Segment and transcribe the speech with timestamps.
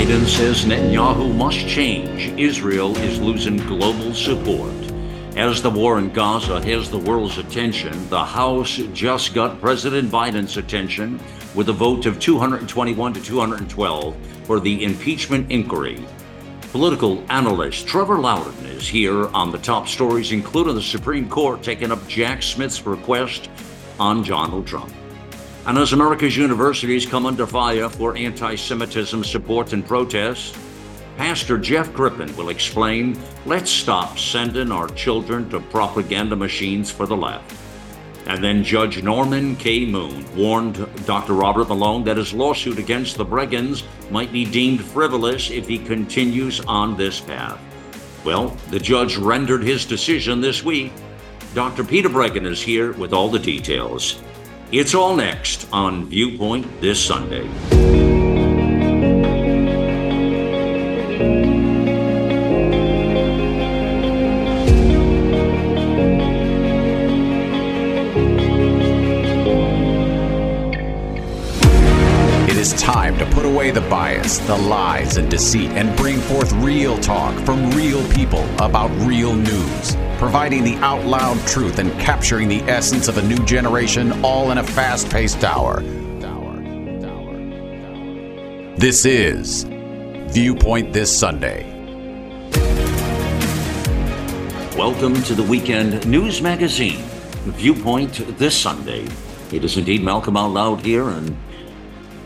[0.00, 2.28] Biden says Netanyahu must change.
[2.40, 4.72] Israel is losing global support.
[5.36, 10.56] As the war in Gaza has the world's attention, the House just got President Biden's
[10.56, 11.20] attention
[11.54, 16.02] with a vote of 221 to 212 for the impeachment inquiry.
[16.72, 21.92] Political analyst Trevor Loudon is here on the top stories, including the Supreme Court taking
[21.92, 23.50] up Jack Smith's request
[23.98, 24.94] on Donald Trump.
[25.66, 30.56] And as America's universities come under fire for anti Semitism support and protest,
[31.16, 37.16] Pastor Jeff Crippen will explain let's stop sending our children to propaganda machines for the
[37.16, 37.54] left.
[38.26, 39.84] And then Judge Norman K.
[39.84, 41.34] Moon warned Dr.
[41.34, 46.60] Robert Malone that his lawsuit against the Breggins might be deemed frivolous if he continues
[46.60, 47.60] on this path.
[48.24, 50.92] Well, the judge rendered his decision this week.
[51.54, 51.84] Dr.
[51.84, 54.22] Peter Breggin is here with all the details.
[54.72, 57.44] It's all next on Viewpoint this Sunday.
[72.48, 76.52] It is time to put away the bias, the lies, and deceit and bring forth
[76.62, 82.46] real talk from real people about real news, providing the out loud truth and capturing
[82.46, 85.80] the essence of a new generation all in a fast paced hour.
[88.76, 89.64] This is
[90.34, 91.64] Viewpoint This Sunday.
[94.76, 97.00] Welcome to the weekend news magazine,
[97.56, 99.08] Viewpoint this Sunday.
[99.50, 101.34] It is indeed Malcolm Out Loud here, and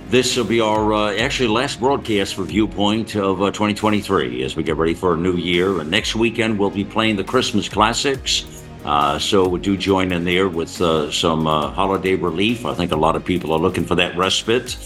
[0.09, 4.63] this will be our uh, actually last broadcast for Viewpoint of uh, 2023 as we
[4.63, 5.81] get ready for a new year.
[5.81, 8.63] And next weekend we'll be playing the Christmas classics.
[8.85, 12.67] Uh, so do join in there with uh, some uh, holiday relief.
[12.67, 14.77] I think a lot of people are looking for that respite.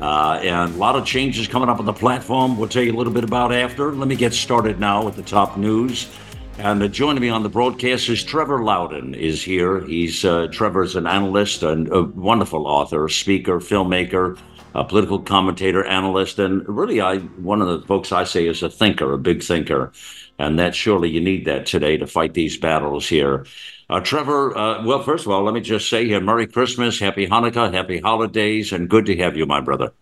[0.00, 2.58] Uh, and a lot of changes coming up on the platform.
[2.58, 3.92] We'll tell you a little bit about after.
[3.92, 6.10] Let me get started now with the top news.
[6.58, 9.80] And joining me on the broadcast is Trevor Loudon is here.
[9.82, 14.38] He's Trevor's an analyst and a wonderful author, speaker, filmmaker,
[14.74, 18.68] a political commentator, analyst, and really, I one of the folks I say is a
[18.68, 19.92] thinker, a big thinker,
[20.38, 23.46] and that surely you need that today to fight these battles here.
[23.88, 27.26] Uh, Trevor, uh, well, first of all, let me just say here, Merry Christmas, Happy
[27.26, 29.92] Hanukkah, Happy Holidays, and good to have you, my brother.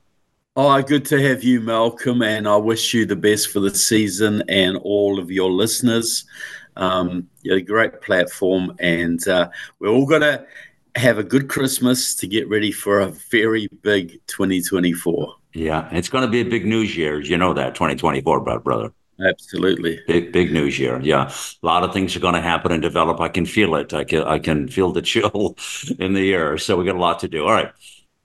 [0.55, 4.43] Oh, good to have you, Malcolm, and I wish you the best for the season
[4.49, 6.25] and all of your listeners.
[6.77, 10.47] Um, you're a great platform, and uh, we're all going to
[10.95, 15.35] have a good Christmas to get ready for a very big 2024.
[15.55, 17.21] Yeah, it's going to be a big news year.
[17.21, 18.93] You know that 2024, brother.
[19.21, 20.01] Absolutely.
[20.07, 21.01] Big, big news year.
[21.01, 21.31] Yeah.
[21.63, 23.21] A lot of things are going to happen and develop.
[23.21, 23.93] I can feel it.
[23.93, 25.57] I can, I can feel the chill
[25.99, 26.59] in the air.
[26.59, 27.45] So we got a lot to do.
[27.45, 27.73] All right.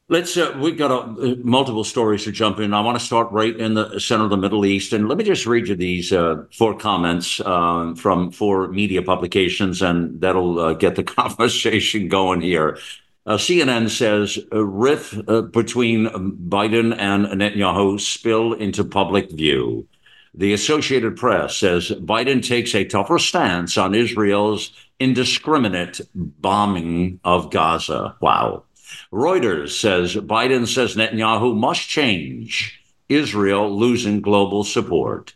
[0.10, 2.74] Let's, uh, we've got uh, multiple stories to jump in.
[2.74, 4.94] I want to start right in the center of the Middle East.
[4.94, 9.82] And let me just read you these uh, four comments uh, from four media publications,
[9.82, 12.78] and that'll uh, get the conversation going here.
[13.26, 15.14] Uh, CNN says a rift
[15.52, 16.08] between
[16.48, 19.86] Biden and Netanyahu spill into public view.
[20.34, 28.16] The Associated Press says Biden takes a tougher stance on Israel's indiscriminate bombing of Gaza.
[28.22, 28.64] Wow.
[29.12, 35.34] Reuters says Biden says Netanyahu must change, Israel losing global support.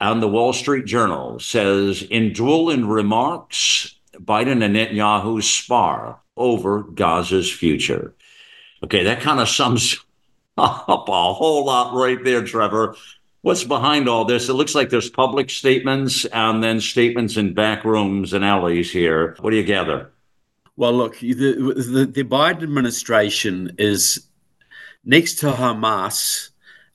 [0.00, 7.50] And the Wall Street Journal says in dueling remarks, Biden and Netanyahu spar over Gaza's
[7.50, 8.14] future.
[8.82, 10.04] Okay, that kind of sums
[10.58, 12.96] up a whole lot right there, Trevor.
[13.42, 14.48] What's behind all this?
[14.48, 19.36] It looks like there's public statements and then statements in back rooms and alleys here.
[19.40, 20.13] What do you gather?
[20.76, 24.26] Well, look, the, the, the Biden administration is
[25.04, 26.50] next to Hamas.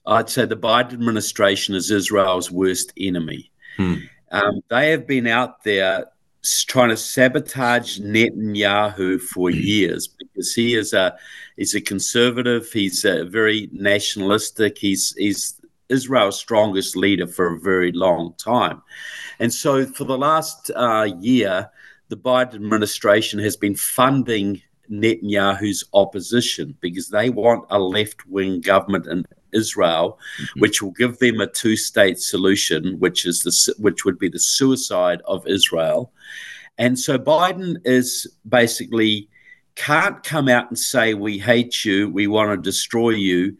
[0.06, 3.50] I'd say the Biden administration is Israel's worst enemy.
[3.76, 3.94] Hmm.
[4.32, 6.06] Um, they have been out there
[6.66, 11.16] trying to sabotage Netanyahu for years because he is a
[11.56, 12.70] he's a conservative.
[12.72, 14.78] He's a very nationalistic.
[14.78, 18.82] He's he's Israel's strongest leader for a very long time,
[19.38, 21.70] and so for the last uh, year,
[22.10, 24.60] the Biden administration has been funding
[24.90, 30.60] Netanyahu's opposition because they want a left wing government in Israel, mm-hmm.
[30.60, 34.38] which will give them a two state solution, which is the which would be the
[34.40, 36.12] suicide of Israel.
[36.78, 39.28] And so Biden is basically
[39.76, 43.56] can't come out and say we hate you, we want to destroy you.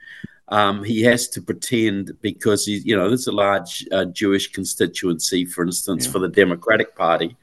[0.48, 5.44] Um, he has to pretend because he's, you know, there's a large uh, Jewish constituency,
[5.44, 6.12] for instance, yeah.
[6.12, 7.36] for the Democratic Party.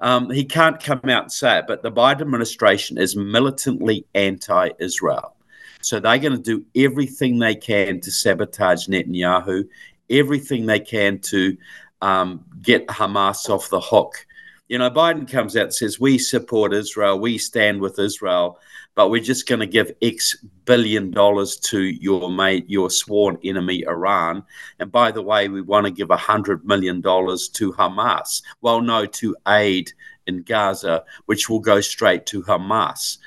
[0.00, 4.70] Um, he can't come out and say it, but the Biden administration is militantly anti
[4.78, 5.34] Israel.
[5.80, 9.68] So they're going to do everything they can to sabotage Netanyahu,
[10.10, 11.56] everything they can to
[12.02, 14.26] um, get Hamas off the hook.
[14.68, 18.58] You know, Biden comes out and says, We support Israel, we stand with Israel,
[18.96, 20.34] but we're just going to give X
[20.64, 24.42] billion dollars to your mate, your sworn enemy, Iran.
[24.80, 28.42] And by the way, we want to give a hundred million dollars to Hamas.
[28.62, 29.92] Well, no, to aid
[30.26, 33.18] in Gaza, which will go straight to Hamas.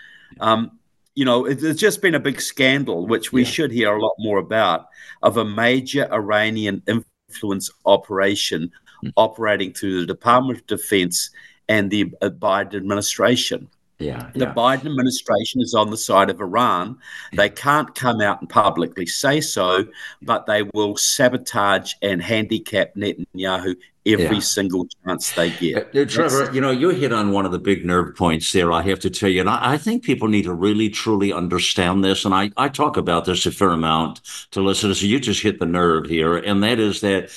[0.41, 0.79] Um,
[1.15, 3.49] you know, there's just been a big scandal, which we yeah.
[3.49, 4.87] should hear a lot more about,
[5.21, 8.71] of a major Iranian influence operation
[9.03, 9.13] mm.
[9.17, 11.29] operating through the Department of Defense
[11.67, 13.67] and the Biden administration.
[13.99, 14.53] Yeah, the yeah.
[14.53, 16.97] Biden administration is on the side of Iran.
[17.33, 19.85] They can't come out and publicly say so,
[20.21, 23.75] but they will sabotage and handicap Netanyahu
[24.05, 24.39] every yeah.
[24.39, 25.95] single chance they get.
[25.95, 28.51] Uh, uh, Trevor, That's, you know, you hit on one of the big nerve points
[28.51, 29.41] there, I have to tell you.
[29.41, 32.25] And I, I, think people need to really, truly understand this.
[32.25, 35.03] And I, I talk about this a fair amount to listeners.
[35.03, 36.37] You just hit the nerve here.
[36.37, 37.31] And that is that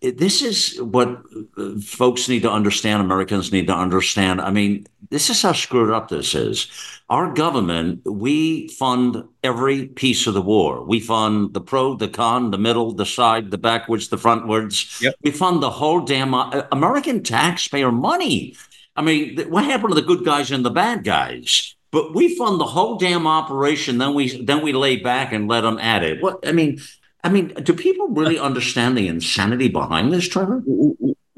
[0.00, 1.08] this is what
[1.56, 3.02] uh, folks need to understand.
[3.02, 4.40] Americans need to understand.
[4.40, 6.68] I mean, this is how screwed up this is.
[7.08, 10.84] Our government, we fund every piece of the war.
[10.84, 15.00] We fund the pro, the con, the middle, the side, the backwards, the frontwards.
[15.00, 15.14] Yep.
[15.22, 18.56] We fund the whole damn uh, American taxpayer money.
[18.94, 21.74] I mean, what happened to the good guys and the bad guys?
[21.90, 23.96] But we fund the whole damn operation.
[23.96, 26.22] Then we then we lay back and let them at it.
[26.22, 26.80] What I mean,
[27.24, 30.62] I mean, do people really understand the insanity behind this, Trevor?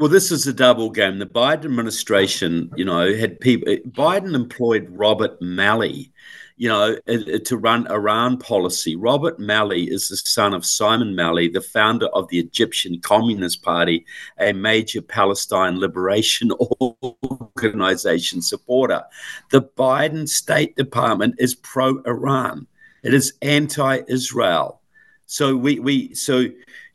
[0.00, 1.18] Well, this is a double game.
[1.18, 3.70] The Biden administration, you know, had people.
[3.70, 6.10] Eh, Biden employed Robert Malley,
[6.56, 8.96] you know, eh, eh, to run Iran policy.
[8.96, 14.06] Robert Malley is the son of Simon Malley, the founder of the Egyptian Communist Party,
[14.38, 16.50] a major Palestine liberation
[17.58, 19.02] organization supporter.
[19.50, 22.66] The Biden State Department is pro Iran.
[23.02, 24.80] It is anti Israel.
[25.26, 26.46] So we we so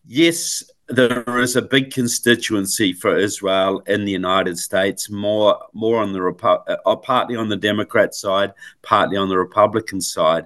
[0.08, 6.14] yes, there is a big constituency for Israel in the United States, more more on
[6.14, 10.46] the Repu- uh, partly on the Democrat side, partly on the Republican side,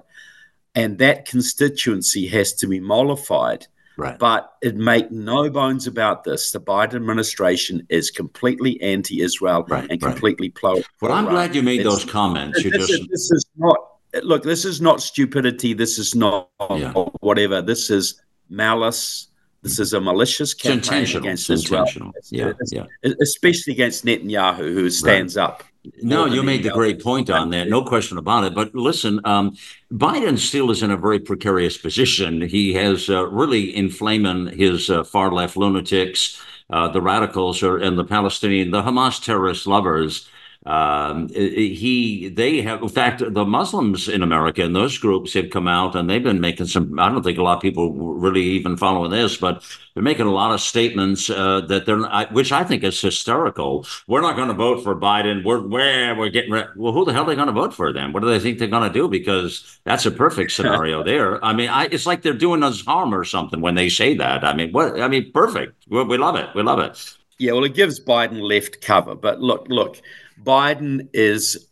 [0.74, 3.66] and that constituency has to be mollified.
[3.96, 4.18] Right.
[4.18, 6.52] But it make no bones about this.
[6.52, 10.54] The Biden administration is completely anti-Israel right, and completely right.
[10.54, 10.82] pro.
[11.02, 12.62] Well, I'm glad you made it's, those comments.
[12.62, 13.10] This, just...
[13.10, 13.76] this is not
[14.22, 15.74] look, this is not stupidity.
[15.74, 16.92] This is not yeah.
[17.20, 17.60] whatever.
[17.60, 19.28] This is malice.
[19.62, 22.12] This is a malicious campaign against it's Israel.
[22.30, 22.86] Yeah, yeah.
[23.20, 25.44] Especially against Netanyahu, who stands right.
[25.44, 25.64] up.
[26.02, 27.68] No, you made the great point on that.
[27.68, 28.54] No question about it.
[28.54, 29.56] But listen, um,
[29.92, 32.42] Biden still is in a very precarious position.
[32.42, 37.98] He has uh, really inflaming his uh, far left lunatics, uh, the radicals, are, and
[37.98, 40.28] the Palestinian, the Hamas terrorist lovers
[40.66, 45.66] um, he they have in fact the Muslims in America and those groups have come
[45.66, 48.76] out and they've been making some I don't think a lot of people really even
[48.76, 49.64] following this but
[49.94, 52.02] they're making a lot of statements uh, that they're
[52.32, 53.86] which I think is hysterical.
[54.06, 55.44] We're not going to vote for Biden.
[55.44, 56.68] We're where we're getting re-.
[56.76, 58.12] well who the hell are they going to vote for then?
[58.12, 59.08] What do they think they're going to do?
[59.08, 61.42] Because that's a perfect scenario there.
[61.42, 64.44] I mean I, it's like they're doing us harm or something when they say that.
[64.44, 65.86] I mean what I mean perfect.
[65.88, 66.50] We, we love it.
[66.54, 67.16] We love it.
[67.38, 70.02] Yeah well it gives Biden left cover but look look
[70.42, 71.68] Biden is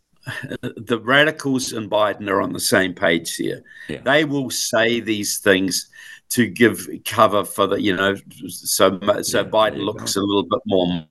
[0.61, 3.63] the radicals and Biden are on the same page here.
[3.89, 4.01] Yeah.
[4.03, 5.89] They will say these things
[6.31, 8.15] to give cover for the, you know,
[8.49, 10.21] so so yeah, Biden looks go.
[10.21, 11.07] a little bit more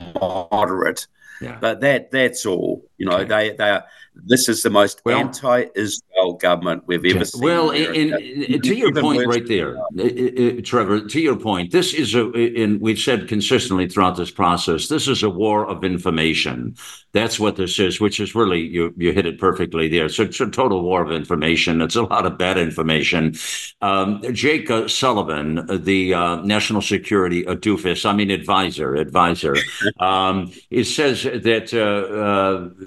[0.51, 1.07] moderate.
[1.41, 1.57] Yeah.
[1.59, 2.86] But that that's all.
[2.97, 3.49] You know, okay.
[3.49, 3.85] they they are.
[4.25, 7.41] This is the most well, anti-Israel government we've ever seen.
[7.41, 11.01] Well, in, in, to your point right there, uh, uh, Trevor.
[11.01, 12.25] To your point, this is a.
[12.33, 16.75] And we've said consistently throughout this process, this is a war of information.
[17.13, 20.09] That's what this is, which is really you you hit it perfectly there.
[20.09, 21.81] So it's a total war of information.
[21.81, 23.35] It's a lot of bad information.
[23.81, 29.55] Um, Jake uh, Sullivan, the uh, national security doofus, I mean advisor, advisor,
[29.99, 32.86] um, it says that uh, uh,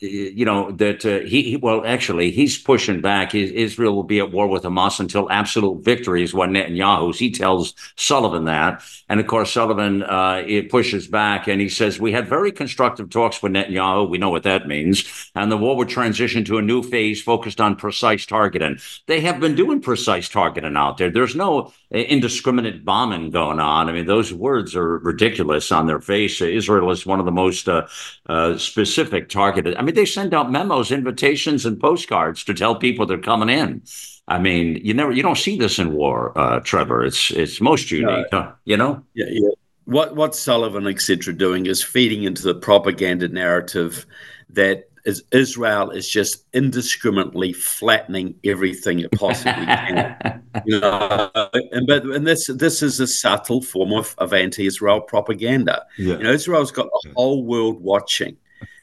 [0.00, 3.34] you know that uh, he, he, well actually he's pushing back.
[3.34, 7.74] Israel will be at war with hamas until absolute victory is what netanyahu's he tells
[7.96, 8.82] sullivan that.
[9.08, 13.10] And of course sullivan uh, it pushes back and he says we had very constructive
[13.10, 14.08] talks with netanyahu.
[14.08, 15.30] We know what that means.
[15.34, 18.78] And the war would transition to a new phase focused on precise targeting.
[19.06, 21.10] They have been doing precise targeting out there.
[21.10, 23.90] There's no uh, indiscriminate bombing going on.
[23.90, 26.40] I mean those words are ridiculous on their face.
[26.40, 27.86] Israel is one of the most uh,
[28.28, 29.76] uh specific targeted.
[29.76, 33.48] I mean mean, they send out memos, invitations, and postcards to tell people they're coming
[33.48, 33.82] in.
[34.28, 37.04] I mean, you never, you don't see this in war, uh, Trevor.
[37.04, 38.26] It's it's most unique,
[38.64, 39.04] you know.
[39.14, 39.50] Yeah, yeah.
[39.84, 41.34] What what Sullivan etc.
[41.34, 44.06] doing is feeding into the propaganda narrative
[44.50, 50.42] that is Israel is just indiscriminately flattening everything it possibly can.
[50.66, 51.30] you know,
[51.72, 55.84] and but and this this is a subtle form of, of anti-Israel propaganda.
[55.98, 56.18] Yeah.
[56.18, 58.36] You know, Israel's got the whole world watching.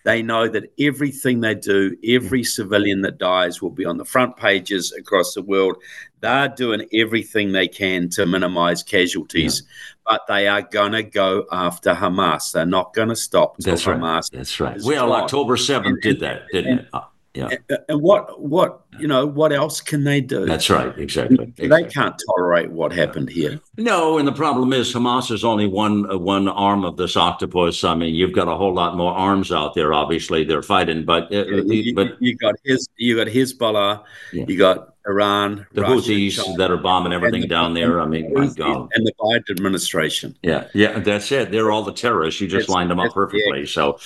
[0.08, 2.46] They know that everything they do, every mm.
[2.46, 5.76] civilian that dies will be on the front pages across the world.
[6.22, 9.68] They're doing everything they can to minimize casualties, yeah.
[10.06, 12.54] but they are going to go after Hamas.
[12.54, 14.00] They're not going to stop That's right.
[14.00, 14.32] Hamas.
[14.32, 14.80] That's right.
[14.82, 17.04] Well, October 7th did that, didn't and, it?
[17.40, 17.78] Uh, yeah.
[17.90, 20.46] And what what you know what else can they do?
[20.46, 21.54] That's right, exactly.
[21.58, 23.60] They can't tolerate what happened here.
[23.78, 27.84] No, and the problem is Hamas is only one uh, one arm of this octopus.
[27.84, 29.94] I mean, you've got a whole lot more arms out there.
[29.94, 34.04] Obviously, they're fighting, but uh, you, but you got his you got Hezbollah,
[34.34, 34.46] yeah.
[34.48, 38.02] you got Iran, the Russia, Houthis China, that are bombing everything the, down there.
[38.02, 38.90] I mean, my God.
[38.94, 40.36] and the Biden administration.
[40.44, 41.52] Yeah, yeah, that's it.
[41.52, 42.42] They're all the terrorists.
[42.42, 43.60] You just it's, lined them up perfectly.
[43.60, 43.66] Yeah.
[43.66, 44.00] So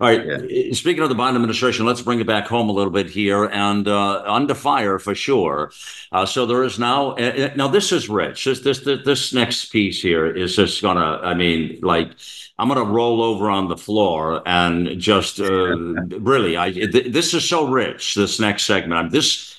[0.00, 0.24] all right.
[0.24, 0.72] Yeah.
[0.72, 3.86] Speaking of the Biden administration, let's bring it back home a little bit here and
[3.86, 5.72] uh, under fire for sure.
[6.10, 7.12] Uh, so there is now.
[7.12, 8.44] Uh, now this is rich.
[8.44, 11.20] This this this next piece here is just gonna.
[11.22, 12.12] I mean, like.
[12.58, 15.46] I'm going to roll over on the floor and just uh,
[16.18, 18.14] really, I th- this is so rich.
[18.14, 19.49] This next segment, I'm, this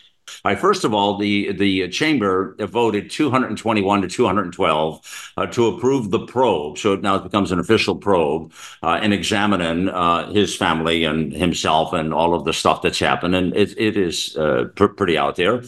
[0.60, 6.77] First of all, the the chamber voted 221 to 212 uh, to approve the probe.
[6.77, 11.93] So now it becomes an official probe uh, in examining uh, his family and himself
[11.93, 13.36] and all of the stuff that's happened.
[13.36, 15.62] And it, it is uh, pr- pretty out there.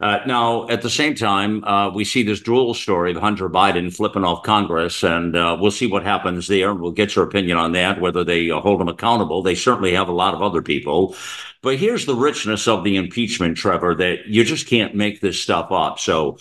[0.00, 3.92] Uh, now, at the same time, uh, we see this dual story of Hunter Biden
[3.92, 6.72] flipping off Congress, and uh, we'll see what happens there.
[6.72, 9.42] We'll get your opinion on that, whether they uh, hold him accountable.
[9.42, 11.16] They certainly have a lot of other people.
[11.62, 15.72] But here's the richness of the impeachment, Trevor, that you just can't make this stuff
[15.72, 15.98] up.
[15.98, 16.38] So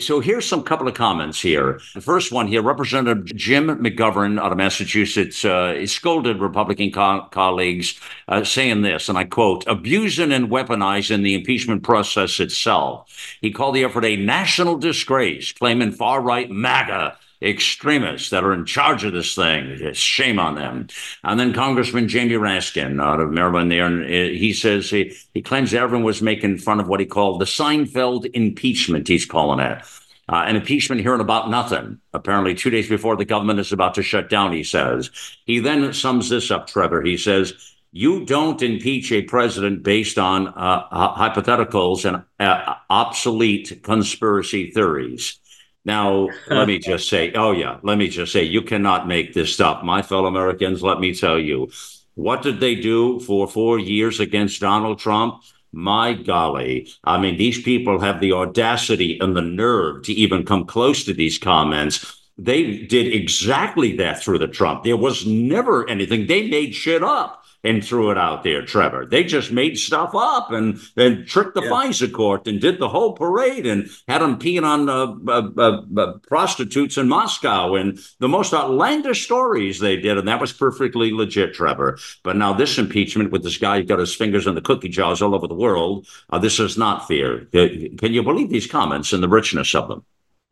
[0.00, 1.80] so here's some couple of comments here.
[1.94, 8.00] The first one here, Representative Jim McGovern out of Massachusetts uh, scolded Republican co- colleagues,
[8.26, 13.36] uh, saying this, and I quote, abusing and weaponizing the impeachment process itself.
[13.40, 18.64] He called the effort a national disgrace, claiming far right MAGA extremists that are in
[18.64, 19.92] charge of this thing.
[19.92, 20.88] Shame on them.
[21.22, 25.42] And then Congressman Jamie Raskin out of Maryland there, and uh, he says he, he
[25.42, 29.82] claims everyone was making fun of what he called the Seinfeld impeachment, he's calling it.
[30.28, 32.00] Uh, an impeachment hearing about nothing.
[32.12, 35.10] Apparently, two days before the government is about to shut down, he says.
[35.44, 37.02] He then sums this up, Trevor.
[37.02, 37.54] He says,
[37.92, 45.38] You don't impeach a president based on uh, hypotheticals and uh, obsolete conspiracy theories.
[45.86, 49.54] Now, let me just say, oh, yeah, let me just say, you cannot make this
[49.54, 49.82] stuff.
[49.82, 51.70] My fellow Americans, let me tell you,
[52.14, 55.42] what did they do for four years against Donald Trump?
[55.72, 56.88] My golly.
[57.04, 61.14] I mean, these people have the audacity and the nerve to even come close to
[61.14, 62.20] these comments.
[62.36, 64.82] They did exactly that through the Trump.
[64.82, 66.26] There was never anything.
[66.26, 69.06] They made shit up and threw it out there, Trevor.
[69.06, 71.70] They just made stuff up and then tricked the yeah.
[71.70, 76.18] FISA court and did the whole parade and had them peeing on uh, uh, uh,
[76.28, 80.16] prostitutes in Moscow and the most outlandish stories they did.
[80.16, 81.98] And that was perfectly legit, Trevor.
[82.22, 85.20] But now this impeachment with this guy who got his fingers in the cookie jars
[85.20, 87.46] all over the world, uh, this is not fair.
[87.46, 90.04] Can you believe these comments and the richness of them?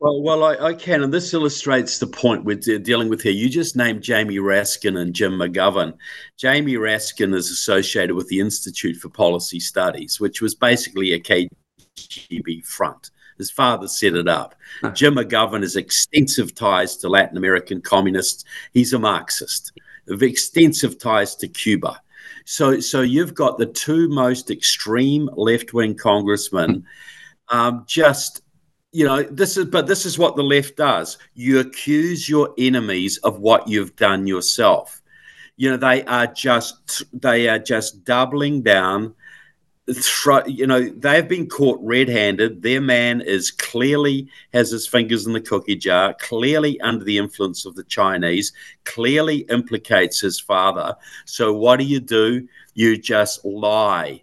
[0.05, 3.33] Well, well, I, I, can, and this illustrates the point we're de- dealing with here.
[3.33, 5.95] You just named Jamie Raskin and Jim McGovern.
[6.37, 12.67] Jamie Raskin is associated with the Institute for Policy Studies, which was basically a KGB
[12.67, 13.13] front.
[13.39, 14.55] His father set it up.
[14.93, 18.45] Jim McGovern has extensive ties to Latin American communists.
[18.75, 19.73] He's a Marxist,
[20.11, 21.99] of extensive ties to Cuba.
[22.45, 26.85] So, so you've got the two most extreme left-wing congressmen
[27.49, 28.43] um, just
[28.95, 31.19] you know this is but this is what the left does.
[31.35, 35.03] You accuse your enemies of what you've done yourself.
[35.57, 39.15] You know they are just they are just doubling down
[40.47, 42.63] you know they've been caught red-handed.
[42.63, 47.67] Their man is clearly has his fingers in the cookie jar clearly under the influence
[47.67, 48.53] of the chinese
[48.85, 50.95] clearly implicates his father.
[51.25, 52.49] So what do you do?
[52.75, 54.23] You just lie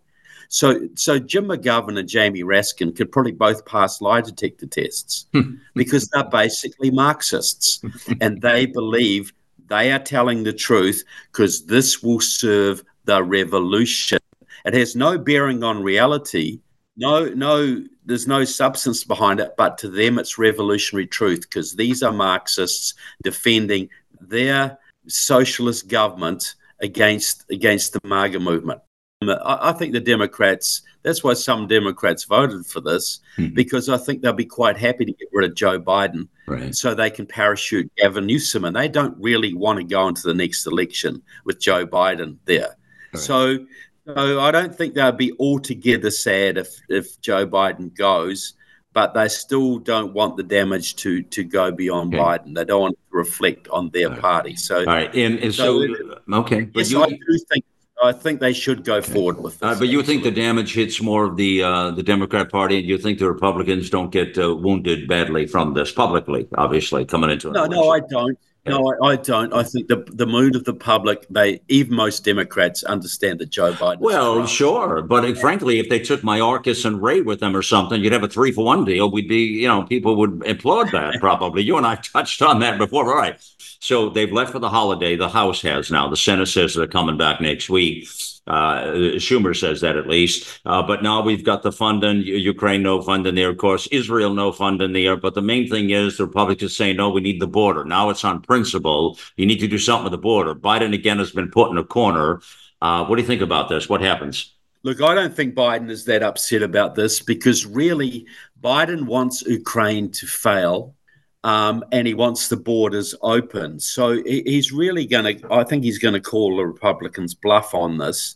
[0.54, 5.56] so, so Jim McGovern and Jamie Raskin could probably both pass lie detector tests hmm.
[5.76, 7.82] because they're basically Marxists
[8.22, 9.32] and they believe
[9.70, 14.20] they are telling the truth because this will serve the revolution.
[14.66, 16.60] It has no bearing on reality.
[16.98, 22.04] No, no, there's no substance behind it, but to them it's revolutionary truth because these
[22.04, 22.94] are Marxists
[23.24, 23.88] defending
[24.20, 24.78] their
[25.08, 28.82] socialist government against against the MAGA movement.
[29.30, 33.54] I think the Democrats, that's why some Democrats voted for this, mm-hmm.
[33.54, 36.74] because I think they'll be quite happy to get rid of Joe Biden right.
[36.74, 38.66] so they can parachute Gavin Newsom.
[38.66, 42.76] And they don't really want to go into the next election with Joe Biden there.
[43.14, 43.22] Right.
[43.22, 43.60] So,
[44.08, 48.56] so I don't think they'll be altogether sad if if Joe Biden goes,
[48.94, 52.24] but they still don't want the damage to to go beyond okay.
[52.24, 52.56] Biden.
[52.56, 54.56] They don't want to reflect on their party.
[54.56, 57.66] So, all right, and, and so, so okay, but yes, you, I do think
[58.02, 59.78] I think they should go forward with this.
[59.78, 62.88] Uh, but you think the damage hits more of the uh, the Democrat Party, and
[62.88, 66.48] you think the Republicans don't get uh, wounded badly from this publicly?
[66.58, 68.38] Obviously, coming into no, no, I don't.
[68.66, 69.52] No, I, I, don't.
[69.54, 73.74] I think the the mood of the public, they even most Democrats understand that Joe
[73.74, 74.00] Biden.
[74.00, 75.34] Well, sure, but yeah.
[75.34, 78.52] frankly, if they took Mayorkas and Wray with them or something, you'd have a three
[78.52, 79.10] for one deal.
[79.10, 81.64] We'd be, you know, people would applaud that probably.
[81.64, 83.10] you and I touched on that before.
[83.10, 83.40] All right,
[83.80, 85.16] so they've left for the holiday.
[85.16, 86.08] The House has now.
[86.08, 88.08] The Senate says they're coming back next week.
[88.48, 88.84] Uh,
[89.18, 90.62] Schumer says that at least.
[90.66, 93.50] Uh, but now we've got the funding, Ukraine, no fund in there.
[93.50, 95.16] Of course, Israel, no fund in there.
[95.16, 97.86] But the main thing is the Republicans saying, no, we need the border.
[97.86, 99.18] Now it's on principle.
[99.38, 100.56] You need to do something with the border.
[100.56, 102.42] Biden, again, has been put in a corner.
[102.82, 103.88] Uh, what do you think about this?
[103.88, 104.56] What happens?
[104.84, 108.26] Look, I don't think Biden is that upset about this because really,
[108.60, 110.96] Biden wants Ukraine to fail
[111.44, 113.80] um, and he wants the borders open.
[113.80, 115.54] So he's really going to.
[115.54, 118.36] I think he's going to call the Republicans bluff on this.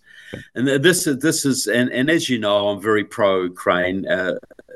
[0.55, 4.33] And this is this is and, and as you know, I'm very pro Ukraine, uh,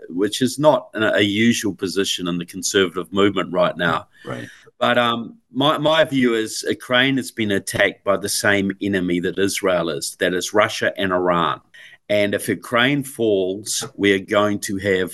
[0.10, 4.08] which is not a, a, usual position in the conservative movement right now.
[4.26, 4.48] Right.
[4.78, 9.40] But um, my my view is Ukraine has been attacked by the same enemy that
[9.40, 10.16] Israel is.
[10.20, 11.62] That is Russia and Iran.
[12.10, 15.14] And if Ukraine falls, we are going to have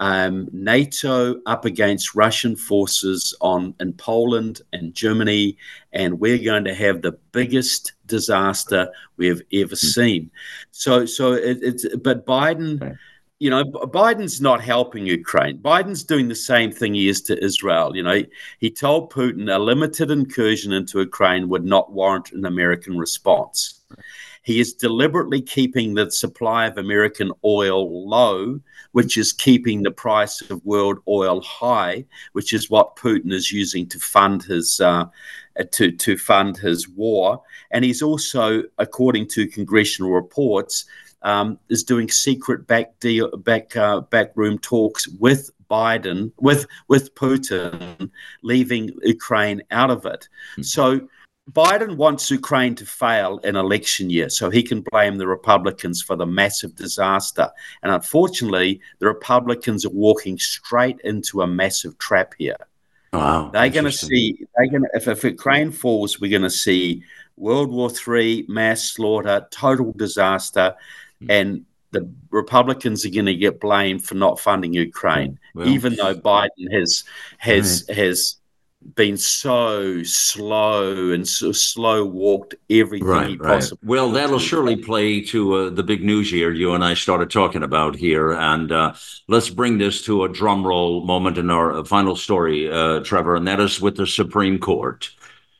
[0.00, 5.56] um, NATO up against Russian forces on in Poland and Germany,
[5.92, 9.74] and we're going to have the biggest disaster we have ever hmm.
[9.74, 10.30] seen.
[10.72, 12.98] So, so it, it's but Biden.
[13.40, 15.58] You know, Biden's not helping Ukraine.
[15.58, 17.94] Biden's doing the same thing he is to Israel.
[17.94, 18.26] You know, he,
[18.60, 23.80] he told Putin a limited incursion into Ukraine would not warrant an American response.
[24.44, 28.60] He is deliberately keeping the supply of American oil low,
[28.92, 33.88] which is keeping the price of world oil high, which is what Putin is using
[33.88, 35.06] to fund his uh,
[35.72, 37.42] to to fund his war.
[37.70, 40.84] And he's also, according to congressional reports,
[41.22, 48.10] um, is doing secret back deal back uh, backroom talks with Biden with with Putin,
[48.42, 50.28] leaving Ukraine out of it.
[50.52, 50.62] Mm-hmm.
[50.62, 51.08] So
[51.52, 56.16] Biden wants Ukraine to fail in election year so he can blame the Republicans for
[56.16, 57.50] the massive disaster.
[57.82, 62.56] And unfortunately, the Republicans are walking straight into a massive trap here.
[63.12, 63.50] Wow.
[63.52, 67.02] They're going to see, they're going to, if, if Ukraine falls, we're going to see
[67.36, 70.74] World War III, mass slaughter, total disaster.
[71.22, 71.30] Mm.
[71.30, 76.14] And the Republicans are going to get blamed for not funding Ukraine, well, even though
[76.14, 77.04] Biden has
[77.38, 77.96] has right.
[77.96, 78.36] has
[78.94, 83.40] been so slow and so slow walked everything right.
[83.40, 83.64] Right.
[83.82, 87.62] Well, that'll surely play to uh, the big news here you and I started talking
[87.62, 88.94] about here, and uh,
[89.28, 93.36] let's bring this to a drum roll moment in our uh, final story, uh, Trevor,
[93.36, 95.10] and that is with the Supreme Court.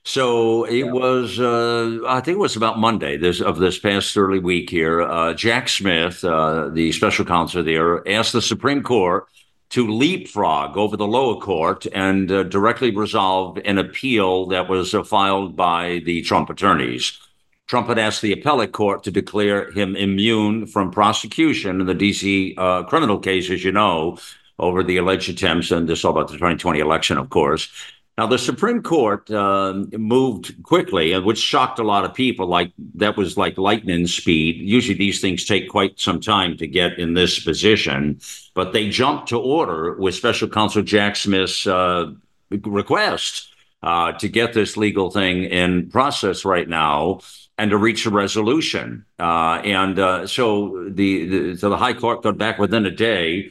[0.07, 0.93] So it yeah.
[0.93, 5.01] was, uh, I think it was about Monday this, of this past early week here.
[5.01, 9.27] Uh, Jack Smith, the special counsel there, asked the Supreme Court
[9.75, 15.03] to leapfrog over the lower court and uh, directly resolve an appeal that was uh,
[15.03, 17.19] filed by the Trump attorneys.
[17.67, 22.55] Trump had asked the appellate court to declare him immune from prosecution in the D.C.
[22.57, 24.17] Uh, criminal case, as you know,
[24.61, 27.69] over the alleged attempts, and this all about the 2020 election, of course,
[28.17, 32.47] now, the Supreme Court uh, moved quickly, uh, which shocked a lot of people.
[32.47, 34.57] Like that was like lightning speed.
[34.57, 38.21] Usually, these things take quite some time to get in this position,
[38.55, 42.13] but they jumped to order with Special Counsel Jack Smith's uh,
[42.51, 43.49] request
[43.83, 47.19] uh, to get this legal thing in process right now
[47.59, 49.05] and to reach a resolution.
[49.19, 53.51] Uh, and uh, so the, the so the High Court got back within a day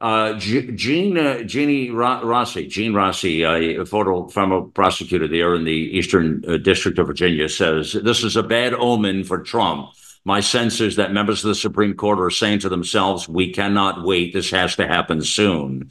[0.00, 6.44] uh, Gene, uh, Jeannie Rossi, Gene Rossi, a former, former prosecutor there in the Eastern
[6.46, 9.90] uh, District of Virginia, says this is a bad omen for Trump.
[10.24, 14.04] My sense is that members of the Supreme Court are saying to themselves, "We cannot
[14.04, 14.32] wait.
[14.32, 15.90] This has to happen soon."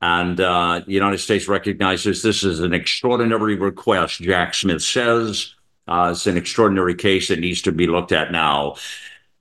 [0.00, 4.20] And uh, the United States recognizes this is an extraordinary request.
[4.20, 5.54] Jack Smith says
[5.86, 8.76] uh, it's an extraordinary case that needs to be looked at now.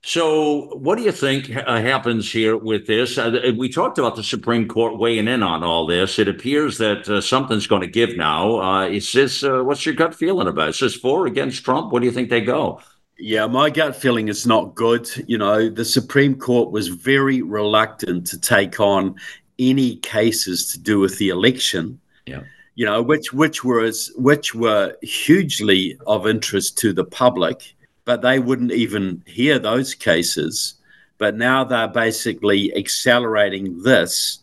[0.08, 3.18] So, what do you think uh, happens here with this?
[3.18, 6.18] Uh, we talked about the Supreme Court weighing in on all this.
[6.18, 8.62] It appears that uh, something's going to give now.
[8.62, 10.68] Uh, is this uh, what's your gut feeling about?
[10.68, 10.76] It?
[10.76, 11.92] Is this for against Trump?
[11.92, 12.80] What do you think they go?
[13.20, 15.10] Yeah, my gut feeling is not good.
[15.28, 19.14] You know, the Supreme Court was very reluctant to take on
[19.60, 22.00] any cases to do with the election.
[22.26, 22.44] Yeah.
[22.76, 27.76] You know, which which was which were hugely of interest to the public
[28.08, 30.76] but they wouldn't even hear those cases.
[31.18, 34.40] But now they're basically accelerating this.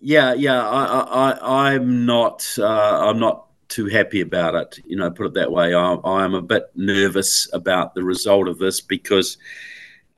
[0.00, 4.78] Yeah, yeah, I, I, I'm not, uh, I'm not too happy about it.
[4.86, 5.74] You know, put it that way.
[5.74, 9.38] I, I'm a bit nervous about the result of this because,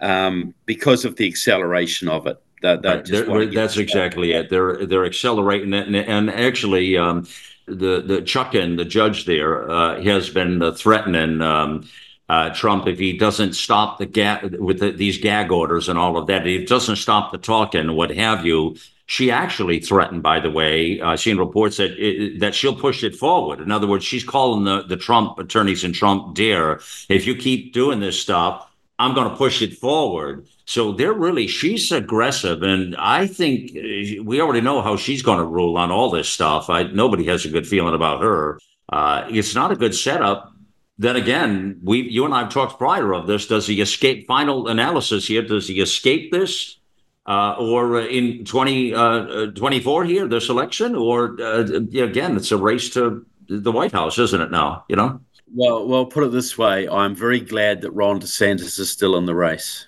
[0.01, 2.37] um, because of the acceleration of it.
[2.61, 3.53] That, that right.
[3.53, 4.49] that's exactly it.
[4.49, 7.27] They're they're accelerating it, and, and actually, um,
[7.67, 11.89] the the Chutkan, the judge there, uh, has been threatening um,
[12.33, 16.17] uh, Trump if he doesn't stop the gag with the, these gag orders and all
[16.17, 16.47] of that.
[16.47, 18.77] If he doesn't stop the talking, what have you.
[19.05, 23.15] She actually threatened, by the way, uh, seen reports that it, that she'll push it
[23.15, 23.61] forward.
[23.61, 26.81] In other words, she's calling the, the Trump attorneys and Trump dear.
[27.11, 28.67] If you keep doing this stuff,
[28.99, 30.47] I'm going to push it forward.
[30.65, 32.63] So they're really, she's aggressive.
[32.63, 36.31] And I think uh, we already know how she's going to rule on all this
[36.31, 36.71] stuff.
[36.71, 38.59] I, nobody has a good feeling about her.
[38.89, 40.52] Uh, it's not a good setup.
[40.99, 43.47] Then again, we, you and I have talked prior of this.
[43.47, 44.27] Does he escape?
[44.27, 45.43] Final analysis here.
[45.43, 46.79] Does he escape this,
[47.27, 53.25] uh, or in 2024 uh, here, this election, or uh, again, it's a race to
[53.49, 54.51] the White House, isn't it?
[54.51, 55.21] Now, you know.
[55.55, 59.27] Well, well, put it this way: I'm very glad that Ron DeSantis is still in
[59.27, 59.87] the race.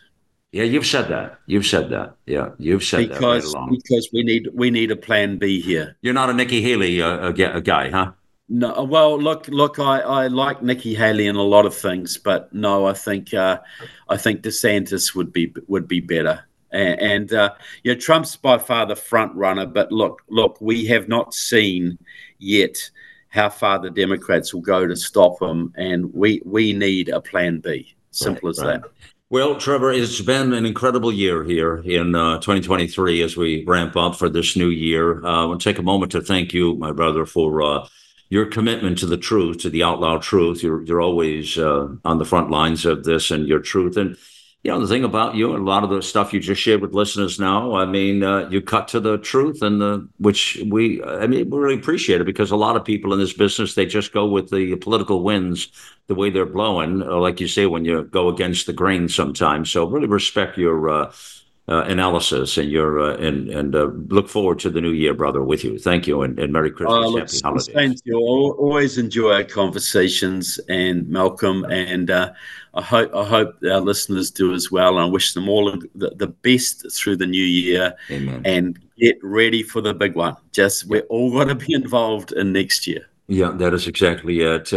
[0.52, 1.40] Yeah, you've said that.
[1.46, 2.14] You've said that.
[2.26, 3.58] Yeah, you've said because, that.
[3.58, 5.96] Right because we need we need a plan B here.
[6.00, 8.12] You're not a Nikki Haley uh, guy, huh?
[8.54, 12.52] No, well, look, look, I, I like Nikki Haley in a lot of things, but
[12.54, 13.58] no, I think uh,
[14.08, 16.44] I think DeSantis would be would be better.
[16.70, 21.08] And, and uh, yeah, Trump's by far the front runner, but look, look, we have
[21.08, 21.98] not seen
[22.38, 22.78] yet
[23.26, 27.58] how far the Democrats will go to stop him, and we we need a plan
[27.58, 27.92] B.
[28.12, 28.82] Simple right, as right.
[28.82, 28.90] that.
[29.30, 34.14] Well, Trevor, it's been an incredible year here in uh, 2023 as we ramp up
[34.14, 35.24] for this new year.
[35.24, 37.88] Uh, I want to take a moment to thank you, my brother, for uh,
[38.28, 40.62] your commitment to the truth, to the out loud truth.
[40.62, 43.96] You're, you're always uh, on the front lines of this and your truth.
[43.96, 44.16] And
[44.64, 46.80] you know, the thing about you and a lot of the stuff you just shared
[46.80, 51.04] with listeners now, I mean, uh, you cut to the truth and the, which we,
[51.04, 53.84] I mean, we really appreciate it because a lot of people in this business, they
[53.84, 55.68] just go with the political winds
[56.06, 59.70] the way they're blowing, uh, like you say, when you go against the grain sometimes.
[59.70, 61.12] So really respect your, uh,
[61.66, 65.42] uh, analysis and your uh, and and uh, look forward to the new year, brother,
[65.42, 65.78] with you.
[65.78, 67.70] Thank you and, and Merry Christmas, oh, Happy Holidays.
[67.72, 68.18] Thank you.
[68.18, 72.32] Always enjoy our conversations, and Malcolm, and uh,
[72.74, 74.98] I hope I hope our listeners do as well.
[74.98, 78.42] And I wish them all the, the best through the new year, Amen.
[78.44, 80.36] and get ready for the big one.
[80.52, 83.08] Just we're all going to be involved in next year.
[83.26, 84.70] Yeah, that is exactly it.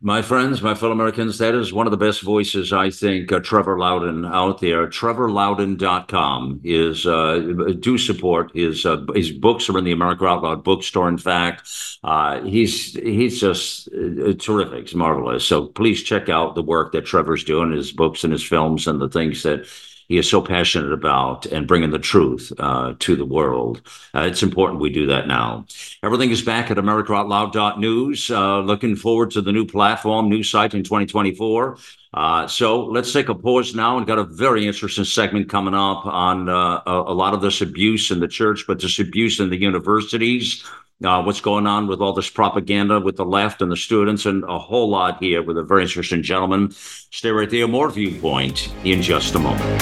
[0.00, 3.32] Uh, my friends, my fellow Americans, that is one of the best voices, I think,
[3.32, 4.86] uh, Trevor Loudon out there.
[4.86, 10.64] TrevorLoudon.com is, uh, do support his, uh, his books are in the America Out Loud
[10.64, 11.08] bookstore.
[11.08, 11.68] In fact,
[12.04, 14.88] uh, he's, he's just uh, terrific.
[14.88, 15.44] He's marvelous.
[15.44, 19.00] So please check out the work that Trevor's doing, his books and his films and
[19.00, 19.66] the things that
[20.08, 23.82] he is so passionate about and bringing the truth uh, to the world.
[24.14, 25.66] Uh, it's important we do that now.
[26.02, 28.30] Everything is back at AmericaOutloud.news.
[28.30, 31.76] Uh, looking forward to the new platform, new site in 2024.
[32.14, 36.06] Uh, so let's take a pause now and got a very interesting segment coming up
[36.06, 39.50] on uh, a, a, lot of this abuse in the church, but this abuse in
[39.50, 40.64] the universities
[41.04, 44.44] uh, what's going on with all this propaganda with the left and the students, and
[44.44, 46.70] a whole lot here with a very interesting gentleman.
[46.72, 47.68] Stay right there.
[47.68, 49.80] More viewpoint in just a moment.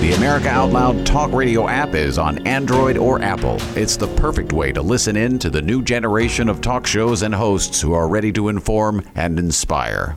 [0.00, 3.56] The America Out Loud Talk Radio app is on Android or Apple.
[3.74, 7.34] It's the perfect way to listen in to the new generation of talk shows and
[7.34, 10.16] hosts who are ready to inform and inspire.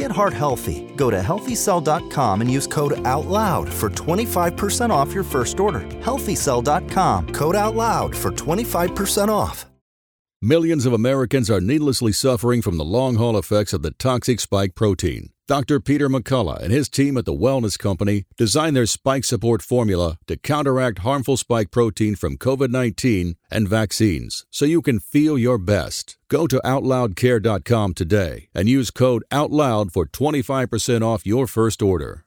[0.00, 0.90] Get heart healthy.
[0.96, 5.80] Go to healthycell.com and use code OUTLOUD for 25% off your first order.
[5.80, 9.66] Healthycell.com, code OUTLOUD for 25% off.
[10.40, 14.74] Millions of Americans are needlessly suffering from the long haul effects of the toxic spike
[14.74, 15.28] protein.
[15.46, 15.80] Dr.
[15.80, 20.38] Peter McCullough and his team at the Wellness Company designed their spike support formula to
[20.38, 26.16] counteract harmful spike protein from COVID 19 and vaccines so you can feel your best.
[26.30, 32.24] Go to OutLoudCare.com today and use code OUTLOUD for 25% off your first order.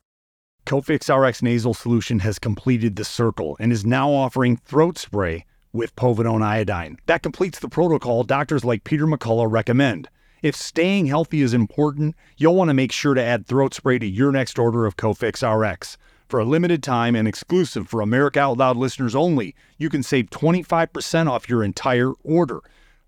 [0.65, 5.95] Cofix RX nasal solution has completed the circle and is now offering throat spray with
[5.95, 6.97] povidone iodine.
[7.05, 10.09] That completes the protocol doctors like Peter McCullough recommend.
[10.41, 14.05] If staying healthy is important, you'll want to make sure to add throat spray to
[14.05, 15.97] your next order of Cofix RX.
[16.27, 20.29] For a limited time and exclusive for America Out Loud listeners only, you can save
[20.29, 22.59] 25% off your entire order.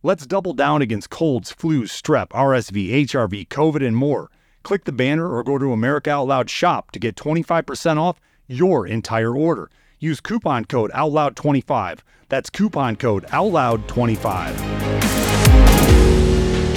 [0.05, 4.29] Let's double down against colds, flus, strep, RSV, HRV, COVID, and more.
[4.61, 8.85] Click the banner or go to America Out Loud shop to get 25% off your
[8.85, 9.71] entire order.
[9.97, 12.01] Use coupon code OUTLOUD25.
[12.29, 14.59] That's coupon code OUTLOUD25.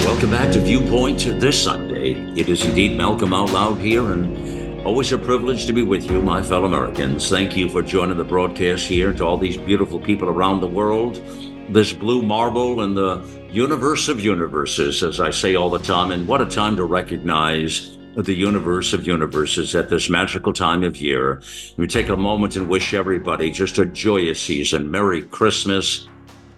[0.05, 2.13] Welcome back to Viewpoint this Sunday.
[2.35, 6.19] It is indeed Malcolm Out Loud here, and always a privilege to be with you,
[6.23, 7.29] my fellow Americans.
[7.29, 11.21] Thank you for joining the broadcast here to all these beautiful people around the world
[11.69, 16.11] this blue marble in the universe of universes, as I say all the time.
[16.11, 20.97] And what a time to recognize the universe of universes at this magical time of
[20.97, 21.41] year.
[21.77, 24.89] We take a moment and wish everybody just a joyous season.
[24.89, 26.07] Merry Christmas,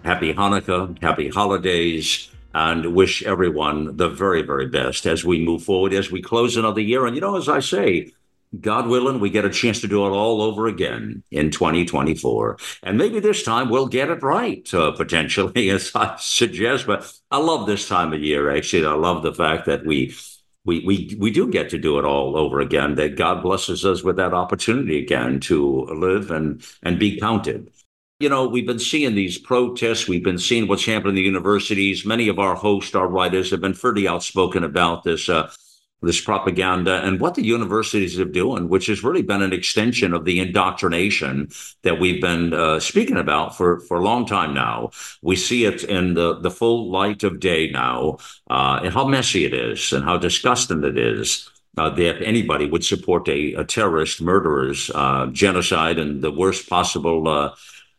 [0.02, 5.92] Happy Hanukkah, Happy Holidays, and wish everyone the very, very best as we move forward,
[5.92, 7.06] as we close another year.
[7.06, 8.12] And you know, as I say,
[8.60, 12.58] God willing, we get a chance to do it all over again in 2024.
[12.82, 16.86] And maybe this time we'll get it right, uh, potentially, as I suggest.
[16.86, 18.86] But I love this time of year, actually.
[18.86, 20.14] I love the fact that we.
[20.64, 24.04] We, we, we do get to do it all over again, that God blesses us
[24.04, 27.72] with that opportunity again to live and, and be counted.
[28.20, 30.06] You know, we've been seeing these protests.
[30.06, 32.06] We've been seeing what's happening in the universities.
[32.06, 35.28] Many of our hosts, our writers, have been pretty outspoken about this.
[35.28, 35.50] Uh,
[36.02, 40.24] this propaganda and what the universities are doing, which has really been an extension of
[40.24, 41.48] the indoctrination
[41.82, 44.90] that we've been uh, speaking about for, for a long time now.
[45.22, 48.18] We see it in the, the full light of day now,
[48.50, 51.48] uh, and how messy it is and how disgusting it is.
[51.78, 57.26] Uh, that anybody would support a, a terrorist, murderers, uh, genocide, and the worst possible
[57.26, 57.54] uh,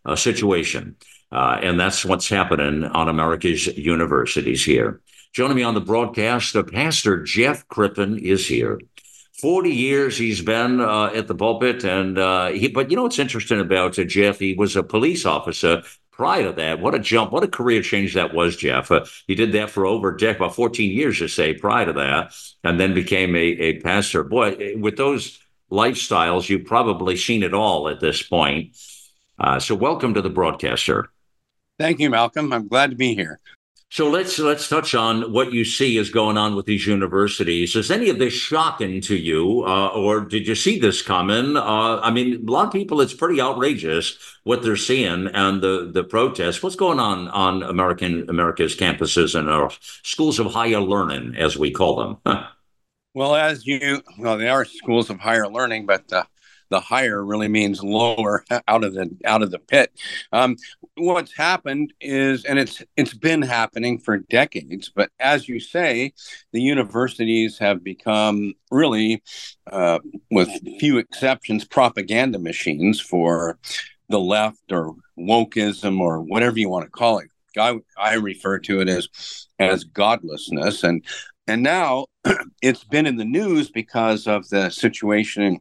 [0.06, 0.96] uh, situation.
[1.32, 5.02] and that's what's happening on America's universities here.
[5.34, 8.80] Joining me on the broadcast, the Pastor Jeff Crippen is here.
[9.42, 11.84] 40 years he's been uh, at the pulpit.
[11.84, 14.38] And uh, he, but you know what's interesting about uh, Jeff?
[14.38, 16.82] He was a police officer prior to that.
[16.82, 17.32] What a jump.
[17.32, 18.92] What a career change that was, Jeff.
[18.92, 21.94] Uh, he did that for over a decade, about 14 years, to say, prior to
[21.94, 24.24] that, and then became a, a pastor.
[24.24, 25.40] Boy, with those
[25.72, 28.78] lifestyles, you've probably seen it all at this point.
[29.40, 31.10] Uh, so welcome to the broadcast Sir.
[31.80, 32.54] Thank you, Malcolm.
[32.54, 33.40] I'm glad to be here.
[33.94, 37.76] So let's let's touch on what you see is going on with these universities.
[37.76, 41.56] Is any of this shocking to you, uh, or did you see this coming?
[41.56, 45.92] Uh, I mean, a lot of people, it's pretty outrageous what they're seeing and the
[45.94, 46.64] the protests.
[46.64, 49.70] What's going on on American America's campuses and our
[50.02, 52.46] schools of higher learning, as we call them?
[53.14, 56.24] well, as you well, they are schools of higher learning, but uh,
[56.70, 59.92] the higher really means lower out of the out of the pit.
[60.32, 60.58] Um,
[60.96, 66.14] what's happened is, and it's it's been happening for decades, but as you say,
[66.52, 69.24] the universities have become really,
[69.72, 70.00] uh,
[70.32, 73.58] with few exceptions, propaganda machines for
[74.10, 77.28] the left or wokeism or whatever you want to call it.
[77.58, 81.04] I, I refer to it as as godlessness and
[81.48, 82.08] and now
[82.62, 85.60] it's been in the news because of the situation in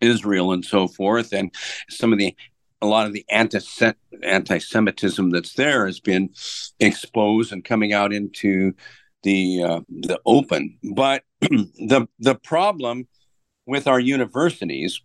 [0.00, 1.52] Israel and so forth, and
[1.88, 2.34] some of the
[2.82, 6.30] a lot of the anti-Semitism that's there has been
[6.78, 8.74] exposed and coming out into
[9.22, 10.78] the uh, the open.
[10.94, 13.08] But the the problem
[13.66, 15.00] with our universities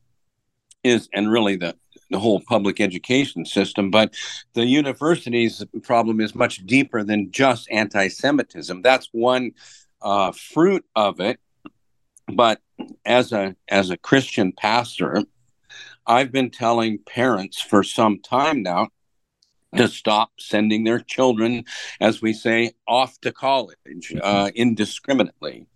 [0.83, 1.75] is, and really the
[2.09, 4.13] the whole public education system, but
[4.53, 8.81] the universities problem is much deeper than just anti-Semitism.
[8.81, 9.51] That's one
[10.01, 11.39] uh, fruit of it,
[12.27, 12.59] but
[13.05, 15.23] as a as a Christian pastor,
[16.05, 18.89] I've been telling parents for some time now
[19.75, 21.63] to stop sending their children,
[21.99, 25.67] as we say, off to college uh, indiscriminately.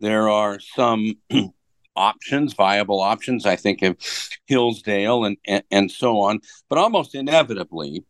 [0.00, 1.14] There are some
[1.96, 3.46] options, viable options.
[3.46, 3.96] I think of
[4.46, 6.40] Hillsdale and, and, and so on.
[6.68, 8.04] But almost inevitably,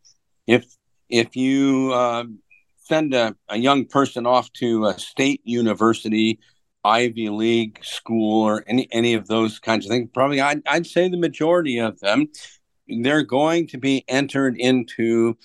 [0.47, 0.65] if
[1.09, 2.25] if you uh,
[2.77, 6.39] send a, a young person off to a state university
[6.89, 11.07] Ivy League school or any any of those kinds of things, probably I'd, I'd say
[11.07, 12.29] the majority of them,
[12.87, 15.37] they're going to be entered into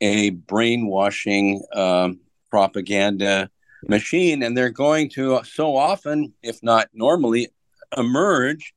[0.00, 3.50] a brainwashing um, propaganda
[3.88, 7.48] machine, and they're going to so often, if not normally,
[7.96, 8.74] emerge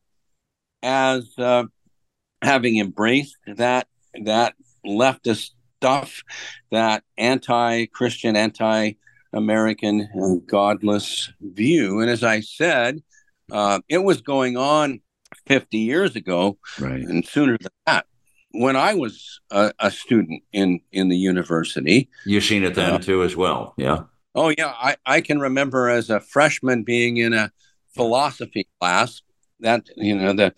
[0.82, 1.64] as uh,
[2.42, 3.88] having embraced that
[4.24, 4.54] that
[4.86, 6.24] leftist stuff,
[6.72, 8.94] that anti-Christian, anti
[9.34, 12.00] American uh, godless view.
[12.00, 13.02] And as I said,
[13.52, 15.02] uh, it was going on
[15.48, 17.02] 50 years ago, right.
[17.02, 18.06] and sooner than that.
[18.52, 23.00] When I was a, a student in in the university, you've seen it then uh,
[23.00, 23.74] too, as well.
[23.78, 24.04] Yeah.
[24.36, 27.52] Oh yeah, I, I can remember as a freshman being in a
[27.96, 29.24] philosophy class
[29.60, 30.54] that you know the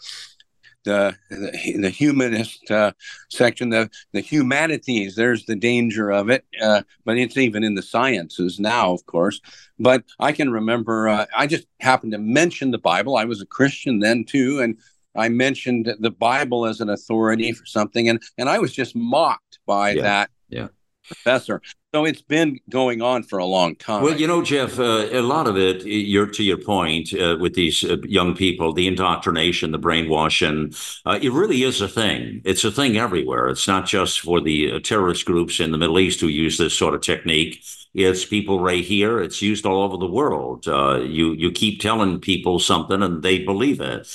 [0.86, 2.93] the the, the humanist uh,
[3.30, 5.15] section, the the humanities.
[5.15, 9.41] There's the danger of it, uh, but it's even in the sciences now, of course.
[9.78, 13.17] But I can remember uh, I just happened to mention the Bible.
[13.17, 14.78] I was a Christian then too, and
[15.15, 19.60] I mentioned the Bible as an authority for something, and and I was just mocked
[19.65, 20.02] by Yeah.
[20.04, 20.67] that Yeah.
[21.08, 21.62] Professor.
[21.94, 24.04] So it's been going on for a long time.
[24.04, 27.54] Well, you know, Jeff, uh, a lot of it, you're to your point uh, with
[27.54, 30.74] these uh, young people, the indoctrination, the brainwashing,
[31.06, 32.41] uh, it really is a thing.
[32.44, 33.48] It's a thing everywhere.
[33.48, 36.78] It's not just for the uh, terrorist groups in the Middle East who use this
[36.78, 37.63] sort of technique.
[37.94, 39.22] It's people right here.
[39.22, 40.68] It's used all over the world.
[40.68, 44.06] Uh, you you keep telling people something and they believe it.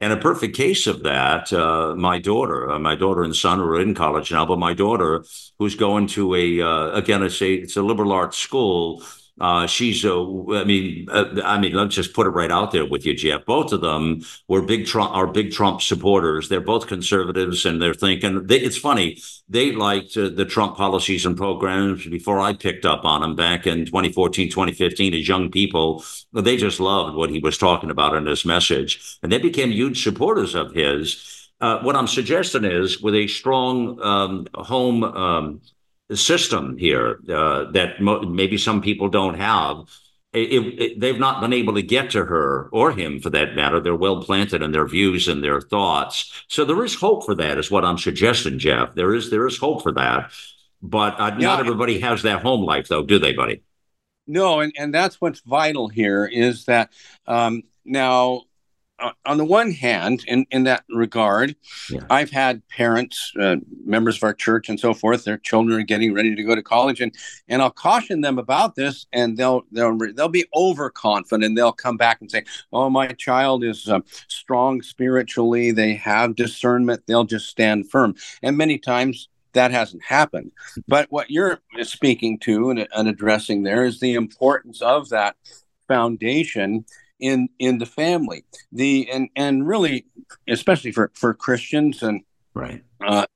[0.00, 3.80] And a perfect case of that, uh, my daughter, uh, my daughter and son are
[3.80, 5.24] in college now, but my daughter,
[5.58, 9.02] who's going to a, uh, again, it's a, it's a liberal arts school.
[9.40, 12.84] Uh, she's, a, I mean, uh, I mean, let's just put it right out there
[12.84, 13.44] with you, Jeff.
[13.44, 16.48] Both of them were big Trump, are big Trump supporters.
[16.48, 18.46] They're both conservatives, and they're thinking.
[18.46, 19.18] They, it's funny.
[19.48, 23.66] They liked uh, the Trump policies and programs before I picked up on them back
[23.66, 26.04] in 2014, 2015 as young people.
[26.32, 30.02] They just loved what he was talking about in his message, and they became huge
[30.02, 31.50] supporters of his.
[31.60, 35.60] Uh, what I'm suggesting is, with a strong um, home um,
[36.16, 39.84] system here uh, that mo- maybe some people don't have,
[40.32, 43.80] it, it, they've not been able to get to her or him for that matter.
[43.80, 46.44] They're well planted in their views and their thoughts.
[46.48, 48.94] So there is hope for that, is what I'm suggesting, Jeff.
[48.94, 50.30] There is there is hope for that,
[50.82, 51.48] but uh, Yeah.
[51.48, 53.62] not everybody has that home life, though, do they, buddy?
[54.26, 56.92] No, and, and that's what's vital here is that
[57.26, 58.42] um, now,
[59.24, 61.54] on the one hand, in, in that regard,
[61.90, 62.00] Yeah.
[62.10, 65.24] I've had parents, uh, members of our church, and so forth.
[65.24, 67.14] Their children are getting ready to go to college, and
[67.48, 71.56] and I'll caution them about this, and they'll they'll they'll be overconfident.
[71.56, 75.70] They'll come back and say, "Oh, my child is um, strong spiritually.
[75.70, 77.02] They have discernment.
[77.06, 80.52] They'll just stand firm." And many times that hasn't happened.
[80.86, 85.36] But what you're speaking to and, and addressing there is the importance of that
[85.88, 86.84] foundation
[87.20, 88.44] in in the family.
[88.72, 90.06] The and and really,
[90.48, 92.22] especially for for Christians and
[92.54, 92.82] Right.
[93.06, 93.26] uh,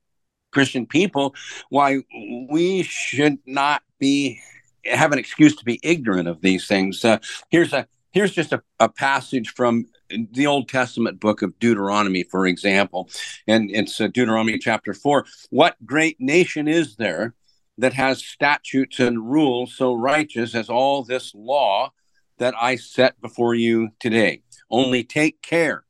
[0.53, 1.35] Christian people,
[1.71, 2.03] why
[2.51, 4.41] we should not be
[4.85, 7.05] have an excuse to be ignorant of these things.
[7.05, 7.19] Uh,
[7.51, 12.47] here's a here's just a, a passage from the Old Testament book of Deuteronomy, for
[12.47, 13.09] example,
[13.47, 15.25] and it's uh, Deuteronomy chapter four.
[15.51, 17.35] What great nation is there
[17.79, 21.93] that has statutes and rules so righteous as all this law
[22.43, 24.43] that I set before you today?
[24.69, 25.85] Only take care,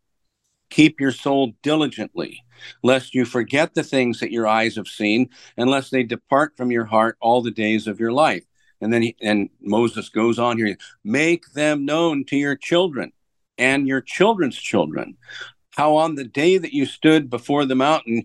[0.70, 2.44] keep your soul diligently
[2.82, 6.84] lest you forget the things that your eyes have seen, unless they depart from your
[6.84, 8.44] heart all the days of your life.
[8.80, 13.12] And then he, and Moses goes on here, make them known to your children
[13.58, 15.16] and your children's children,
[15.70, 18.24] how on the day that you stood before the mountain,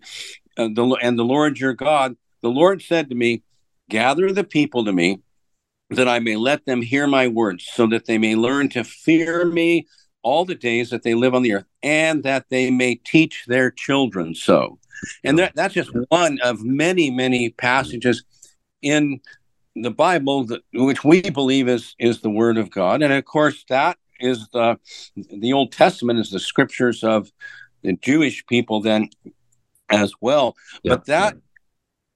[0.58, 3.44] uh, the, and the Lord your God, the Lord said to me,
[3.90, 5.22] gather the people to me,
[5.90, 9.46] that I may let them hear my words, so that they may learn to fear
[9.46, 9.88] me
[10.22, 13.72] all the days that they live on the earth, and that they may teach their
[13.72, 14.80] children so.
[15.24, 18.24] And that, that's just one of many, many passages
[18.82, 19.22] in
[19.76, 23.64] the Bible that which we believe is is the Word of God, and of course
[23.70, 24.78] that is the
[25.16, 27.32] the Old Testament is the scriptures of
[27.84, 29.10] the Jewish people then
[29.90, 30.56] as well.
[30.84, 30.96] Yeah.
[30.96, 31.38] But that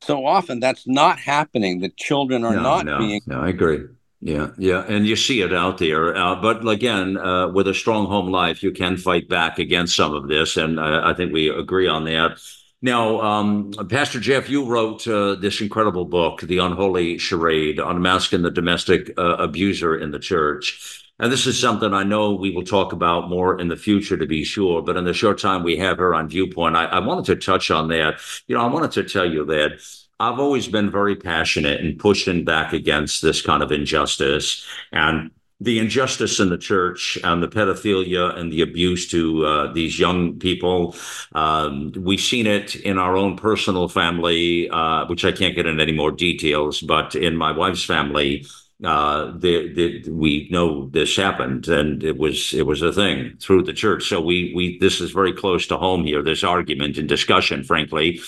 [0.01, 1.79] so often that's not happening.
[1.79, 3.85] The children are no, not no, being No, I agree.
[4.23, 6.15] Yeah, yeah, and you see it out there.
[6.15, 10.13] Uh, but again, uh, with a strong home life, you can fight back against some
[10.13, 12.39] of this, and I, I think we agree on that.
[12.83, 18.51] Now, um, Pastor Jeff, you wrote uh, this incredible book, "The Unholy Charade: Unmasking the
[18.51, 22.93] Domestic uh, Abuser in the Church." And this is something I know we will talk
[22.93, 24.81] about more in the future, to be sure.
[24.81, 27.69] But in the short time we have her on Viewpoint, I, I wanted to touch
[27.69, 28.19] on that.
[28.47, 29.79] You know, I wanted to tell you that
[30.19, 35.29] I've always been very passionate in pushing back against this kind of injustice and
[35.59, 40.39] the injustice in the church and the pedophilia and the abuse to uh, these young
[40.39, 40.95] people.
[41.33, 45.83] Um, we've seen it in our own personal family, uh, which I can't get into
[45.83, 48.47] any more details, but in my wife's family.
[48.83, 53.63] Uh, the, the, we know this happened, and it was it was a thing through
[53.63, 54.07] the church.
[54.07, 56.23] So we we this is very close to home here.
[56.23, 58.19] This argument and discussion, frankly,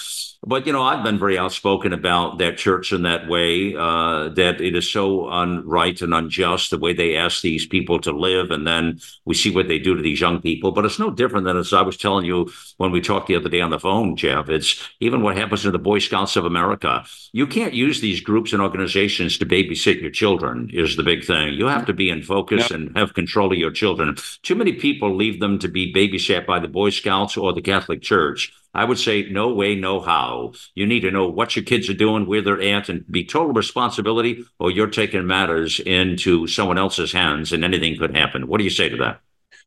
[0.46, 3.76] but you know, I've been very outspoken about that church in that way.
[3.76, 8.12] Uh, that it is so unright and unjust the way they ask these people to
[8.12, 10.72] live, and then we see what they do to these young people.
[10.72, 13.50] But it's no different than as I was telling you when we talked the other
[13.50, 14.50] day on the phone, Jeff.
[14.50, 17.06] It's even what happens to the Boy Scouts of America.
[17.32, 20.70] You can't use these groups and organizations to babysit your children.
[20.74, 21.54] is the big thing.
[21.54, 22.78] You have to be in focus yeah.
[22.78, 24.16] and have control of your children.
[24.42, 28.02] Too many people leave them to be babysat by the Boy Scouts or the Catholic
[28.02, 28.52] Church.
[28.76, 30.33] I would say no way, no how.
[30.76, 33.54] You need to know what your kids are doing, where they're at, and be total
[33.54, 38.48] responsibility, or you're taking matters into someone else's hands, and anything could happen.
[38.48, 39.22] What do you say to that?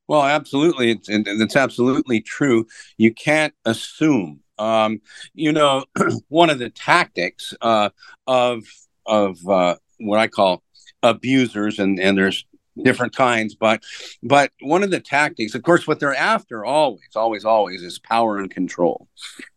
[0.08, 2.66] Well, absolutely, it's, it's absolutely true.
[2.96, 4.40] You can't assume.
[4.58, 5.00] Um,
[5.34, 5.84] you know,
[6.28, 7.90] one of the tactics uh,
[8.26, 8.64] of
[9.04, 10.62] of uh, what I call
[11.02, 12.44] abusers, and and there's
[12.82, 13.82] different kinds but
[14.22, 18.38] but one of the tactics of course what they're after always always always is power
[18.38, 19.08] and control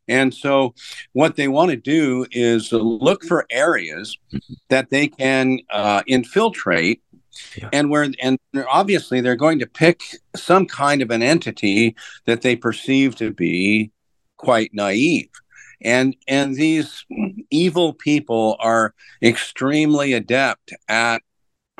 [0.07, 0.74] and so
[1.13, 4.17] what they want to do is look for areas
[4.70, 7.01] that they can uh, infiltrate
[7.55, 7.70] yeah.
[7.72, 8.39] and where and
[8.70, 10.01] obviously they're going to pick
[10.36, 11.95] some kind of an entity
[12.26, 13.91] that they perceive to be
[14.38, 15.30] quite naive
[15.82, 17.05] and and these
[17.49, 21.22] evil people are extremely adept at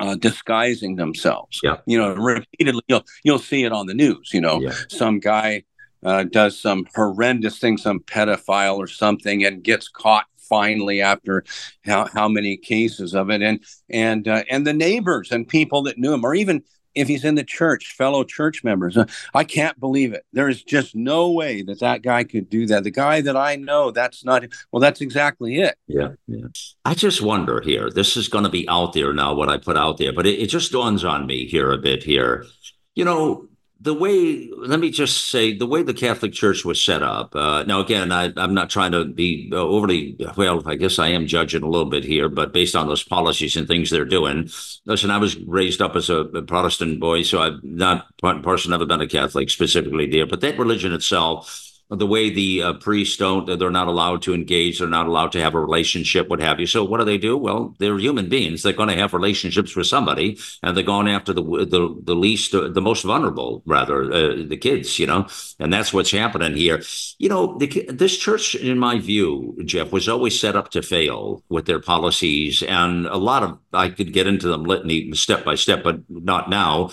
[0.00, 1.60] uh, disguising themselves.
[1.62, 1.76] Yeah.
[1.86, 4.30] You know, repeatedly, you'll you'll see it on the news.
[4.32, 4.72] You know, yeah.
[4.88, 5.64] some guy
[6.04, 11.44] uh, does some horrendous thing, some pedophile or something, and gets caught finally after
[11.84, 15.98] how, how many cases of it, and and uh, and the neighbors and people that
[15.98, 16.62] knew him, or even
[16.94, 18.96] if he's in the church, fellow church members.
[18.96, 20.24] Uh, I can't believe it.
[20.32, 22.84] There is just no way that that guy could do that.
[22.84, 25.76] The guy that I know, that's not, well, that's exactly it.
[25.86, 26.10] Yeah.
[26.26, 26.46] yeah.
[26.84, 29.76] I just wonder here, this is going to be out there now, what I put
[29.76, 32.46] out there, but it, it just dawns on me here a bit here.
[32.94, 33.49] You know,
[33.82, 37.62] the way let me just say the way the catholic church was set up uh,
[37.64, 41.26] now again I, am not trying to be uh, overly well i guess i am
[41.26, 44.50] judging a little bit here but based on those policies and things they're doing
[44.84, 48.06] listen i was raised up as a, a protestant boy so i'm not
[48.42, 52.72] person ever been a catholic specifically there but that religion itself the way the uh,
[52.74, 56.40] priests don't, they're not allowed to engage, they're not allowed to have a relationship, what
[56.40, 56.66] have you.
[56.66, 57.36] So what do they do?
[57.36, 58.62] Well, they're human beings.
[58.62, 62.54] They're going to have relationships with somebody, and they're going after the the, the least,
[62.54, 64.98] uh, the most vulnerable, rather, uh, the kids.
[64.98, 65.26] You know,
[65.58, 66.82] and that's what's happening here.
[67.18, 71.42] You know, the, this church, in my view, Jeff, was always set up to fail
[71.48, 75.56] with their policies, and a lot of I could get into them litany step by
[75.56, 76.90] step, but not now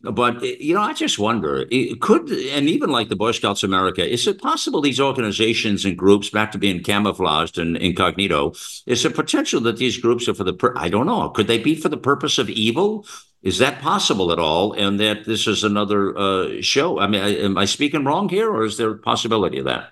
[0.00, 1.64] but you know, I just wonder,
[2.00, 6.30] could and even like the Boy Scouts America, is it possible these organizations and groups,
[6.30, 8.52] back to being camouflaged and incognito,
[8.86, 10.72] is there potential that these groups are for the?
[10.76, 11.30] I don't know.
[11.30, 13.06] Could they be for the purpose of evil?
[13.42, 14.72] Is that possible at all?
[14.72, 17.00] And that this is another uh, show?
[17.00, 19.90] I mean, am I speaking wrong here, or is there a possibility of that?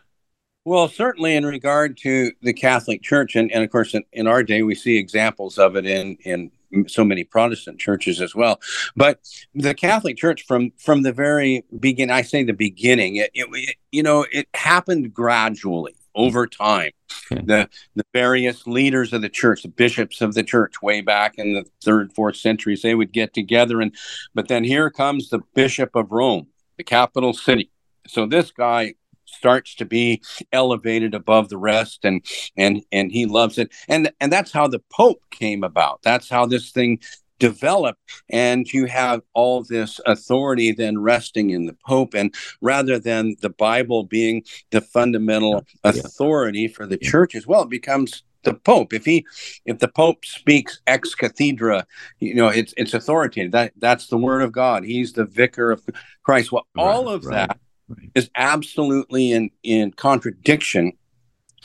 [0.65, 4.43] Well, certainly in regard to the Catholic Church, and, and of course, in, in our
[4.43, 6.51] day, we see examples of it in in
[6.87, 8.61] so many Protestant churches as well.
[8.95, 9.21] But
[9.55, 14.03] the Catholic Church, from from the very beginning, I say the beginning, it, it you
[14.03, 16.93] know, it happened gradually over time.
[17.31, 17.43] Okay.
[17.45, 21.55] The the various leaders of the church, the bishops of the church, way back in
[21.55, 23.95] the third, fourth centuries, they would get together, and
[24.35, 27.71] but then here comes the Bishop of Rome, the capital city.
[28.07, 28.95] So this guy
[29.37, 30.23] starts to be
[30.53, 32.25] elevated above the rest and
[32.57, 36.47] and and he loves it and and that's how the pope came about that's how
[36.47, 36.99] this thing
[37.39, 43.37] developed and you have all this authority then resting in the pope and rather than
[43.43, 45.91] the bible being the fundamental yeah.
[45.91, 49.27] authority for the church as well it becomes the pope if he
[49.67, 51.85] if the pope speaks ex cathedra
[52.21, 55.83] you know it's it's authoritative that that's the word of god he's the vicar of
[56.23, 57.49] christ well right, all of right.
[57.49, 57.59] that.
[58.15, 60.93] Is absolutely in in contradiction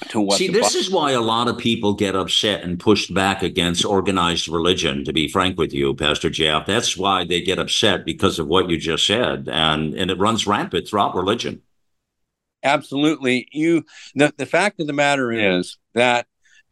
[0.10, 0.38] to what.
[0.38, 3.86] See, this Bible- is why a lot of people get upset and pushed back against
[3.86, 5.04] organized religion.
[5.06, 8.70] To be frank with you, Pastor Jeff, that's why they get upset because of what
[8.70, 11.62] you just said, and and it runs rampant throughout religion.
[12.64, 13.84] Absolutely, you.
[14.16, 16.28] The the fact of the matter is that,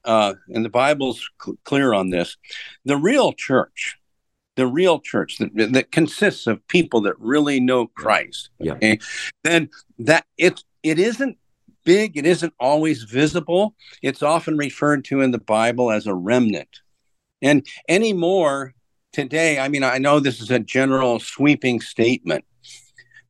[0.06, 2.38] uh, and the Bible's cl- clear on this.
[2.86, 3.98] The real church
[4.60, 8.74] the real church that, that consists of people that really know Christ, yeah.
[8.74, 9.00] okay,
[9.44, 11.38] then that it it isn't
[11.86, 13.74] big, it isn't always visible.
[14.02, 16.82] It's often referred to in the Bible as a remnant.
[17.42, 18.74] And anymore
[19.14, 22.44] today, I mean, I know this is a general sweeping statement,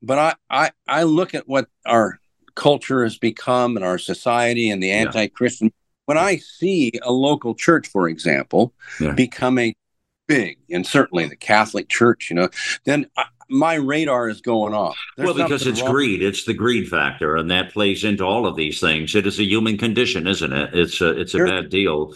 [0.02, 2.20] but I I, I look at what our
[2.56, 5.68] culture has become and our society and the anti-Christian.
[5.68, 5.72] Yeah.
[6.06, 9.14] When I see a local church, for example, yeah.
[9.14, 9.76] becoming
[10.30, 12.50] big, and certainly the Catholic Church, you know,
[12.86, 14.98] then I, my radar is going off.
[15.18, 15.92] There's well, because it's wrong.
[15.92, 16.22] greed.
[16.22, 19.16] It's the greed factor, and that plays into all of these things.
[19.16, 20.70] It is a human condition, isn't it?
[20.74, 22.14] It's a it's a bad deal.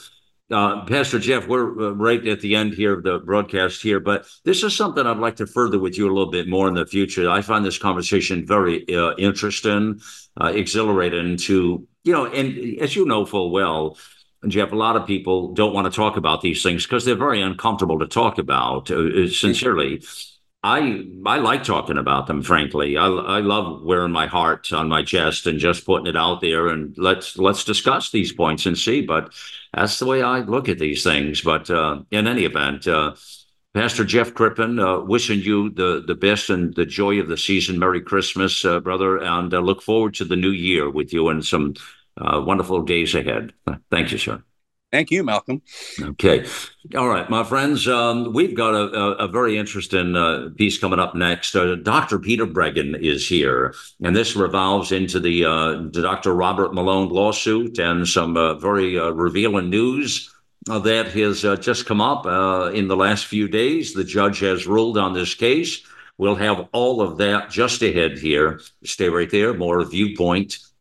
[0.51, 4.27] Uh, Pastor Jeff, we're uh, right at the end here of the broadcast here, but
[4.43, 6.85] this is something I'd like to further with you a little bit more in the
[6.85, 7.27] future.
[7.29, 10.01] I find this conversation very uh, interesting,
[10.39, 13.97] uh, exhilarating to, you know, and as you know full well,
[14.47, 17.41] Jeff, a lot of people don't want to talk about these things because they're very
[17.41, 18.91] uncomfortable to talk about.
[18.91, 20.03] Uh, sincerely,
[20.63, 22.41] I I like talking about them.
[22.41, 26.41] Frankly, I I love wearing my heart on my chest and just putting it out
[26.41, 26.67] there.
[26.67, 29.01] And let's let's discuss these points and see.
[29.01, 29.33] But
[29.73, 31.41] that's the way I look at these things.
[31.41, 32.87] But uh, in any event.
[32.87, 33.15] Uh,
[33.73, 37.79] Pastor Jeff Crippen, uh, wishing you the, the best and the joy of the season.
[37.79, 41.43] Merry Christmas, uh, brother, and uh, look forward to the new year with you and
[41.43, 41.73] some
[42.17, 43.53] uh, wonderful days ahead.
[43.89, 44.43] Thank you, sir.
[44.93, 45.63] Thank you, Malcolm.
[45.99, 46.45] Okay.
[46.95, 50.99] All right, my friends, um, we've got a, a, a very interesting uh, piece coming
[50.99, 51.55] up next.
[51.55, 52.19] Uh, Dr.
[52.19, 56.35] Peter Breggin is here, and this revolves into the, uh, the Dr.
[56.35, 60.31] Robert Malone lawsuit and some uh, very uh, revealing news
[60.69, 62.27] uh, that has just come up
[62.75, 63.93] in the last few days.
[63.93, 65.81] The judge has ruled on this case.
[66.19, 68.61] We'll have all of that just ahead here.
[68.83, 69.55] Stay right there.
[69.55, 70.59] More viewpoint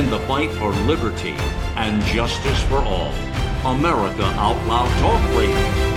[0.00, 1.34] In the fight for liberty
[1.76, 3.12] and justice for all.
[3.66, 5.90] America Out Loud Talk Radio.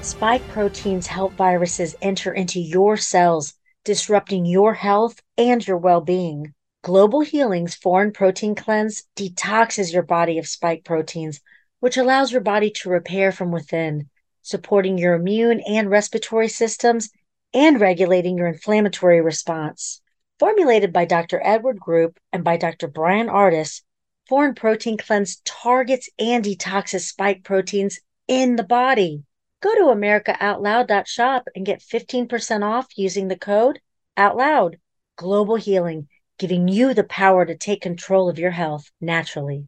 [0.00, 3.54] Spike proteins help viruses enter into your cells,
[3.84, 6.54] disrupting your health and your well being.
[6.84, 11.40] Global Healing's Foreign Protein Cleanse detoxes your body of spike proteins,
[11.80, 14.08] which allows your body to repair from within
[14.42, 17.10] supporting your immune and respiratory systems,
[17.54, 20.00] and regulating your inflammatory response.
[20.38, 21.40] Formulated by Dr.
[21.44, 22.88] Edward Group and by Dr.
[22.88, 23.82] Bryan Ardis,
[24.28, 29.22] Foreign Protein Cleanse targets and detoxes spike proteins in the body.
[29.60, 33.80] Go to AmericaOutloud.shop and get 15% off using the code
[34.16, 34.76] OUTLOUD.
[35.16, 39.66] Global Healing, giving you the power to take control of your health naturally.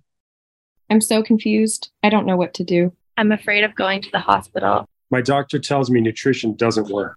[0.91, 1.91] I'm so confused.
[2.03, 2.93] I don't know what to do.
[3.17, 4.89] I'm afraid of going to the hospital.
[5.11, 7.17] My doctor tells me nutrition doesn't work.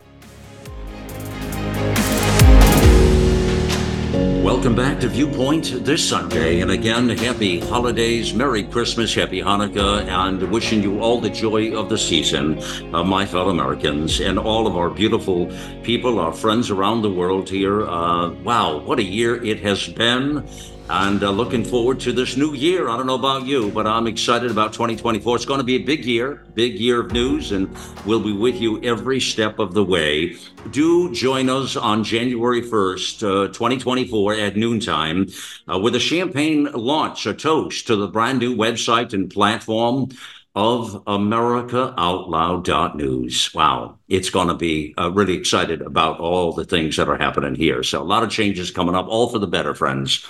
[4.41, 6.61] Welcome back to Viewpoint this Sunday.
[6.61, 11.89] And again, happy holidays, Merry Christmas, Happy Hanukkah, and wishing you all the joy of
[11.89, 12.59] the season,
[12.91, 15.51] uh, my fellow Americans, and all of our beautiful
[15.83, 17.87] people, our friends around the world here.
[17.87, 20.47] Uh, wow, what a year it has been
[20.91, 22.89] and uh, looking forward to this new year.
[22.89, 25.37] I don't know about you, but I'm excited about 2024.
[25.37, 27.73] It's going to be a big year, big year of news, and
[28.05, 30.35] we'll be with you every step of the way.
[30.71, 35.27] Do join us on January 1st, uh, 2024 at noontime
[35.71, 40.09] uh, with a champagne launch, a toast to the brand new website and platform
[40.55, 43.53] of AmericaOutloud.news.
[43.53, 47.55] Wow, it's going to be uh, really excited about all the things that are happening
[47.55, 47.81] here.
[47.81, 50.27] So, a lot of changes coming up, all for the better, friends.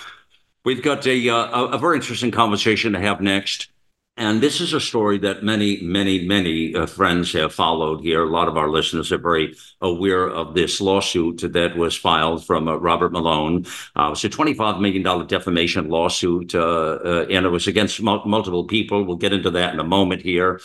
[0.64, 3.68] We've got a, uh, a very interesting conversation to have next.
[4.16, 8.22] And this is a story that many, many, many uh, friends have followed here.
[8.22, 12.68] A lot of our listeners are very aware of this lawsuit that was filed from
[12.68, 13.64] uh, Robert Malone.
[13.96, 18.64] Uh, it's a $25 million defamation lawsuit, uh, uh, and it was against mul- multiple
[18.64, 19.02] people.
[19.02, 20.60] We'll get into that in a moment here.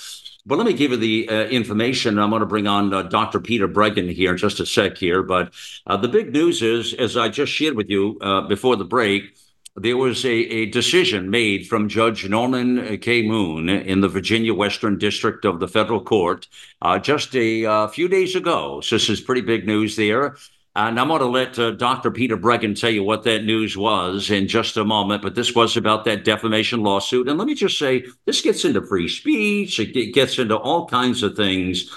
[0.46, 2.20] But let me give you the uh, information.
[2.20, 3.40] I'm going to bring on uh, Dr.
[3.40, 5.24] Peter Breggin here in just a sec here.
[5.24, 5.54] But
[5.88, 9.34] uh, the big news is, as I just shared with you before the break,
[9.78, 13.22] there was a, a decision made from Judge Norman K.
[13.22, 16.48] Moon in the Virginia Western District of the Federal Court
[16.82, 18.82] uh, just a uh, few days ago.
[18.82, 20.36] So this is pretty big news there.
[20.76, 22.12] And I'm going to let uh, Dr.
[22.12, 25.24] Peter Breggin tell you what that news was in just a moment.
[25.24, 27.28] But this was about that defamation lawsuit.
[27.28, 31.24] And let me just say, this gets into free speech, it gets into all kinds
[31.24, 31.92] of things,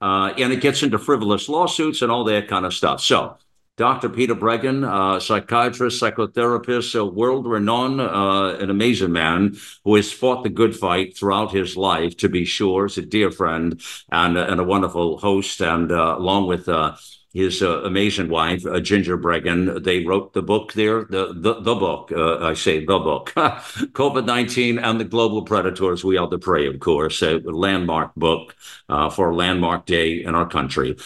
[0.00, 3.00] uh, and it gets into frivolous lawsuits and all that kind of stuff.
[3.00, 3.36] So,
[3.76, 4.08] Dr.
[4.08, 10.44] Peter Breggin, uh, psychiatrist, psychotherapist, a world renowned, uh, an amazing man who has fought
[10.44, 12.86] the good fight throughout his life, to be sure.
[12.86, 15.60] He's a dear friend and, and a wonderful host.
[15.60, 16.94] And uh, along with uh,
[17.34, 19.82] his uh, amazing wife, uh, Ginger Breggin.
[19.82, 22.12] They wrote the book there, the the, the book.
[22.12, 26.04] Uh, I say the book, COVID nineteen and the global predators.
[26.04, 27.20] We are the prey, of course.
[27.22, 28.54] A landmark book
[28.88, 30.96] uh, for a landmark day in our country.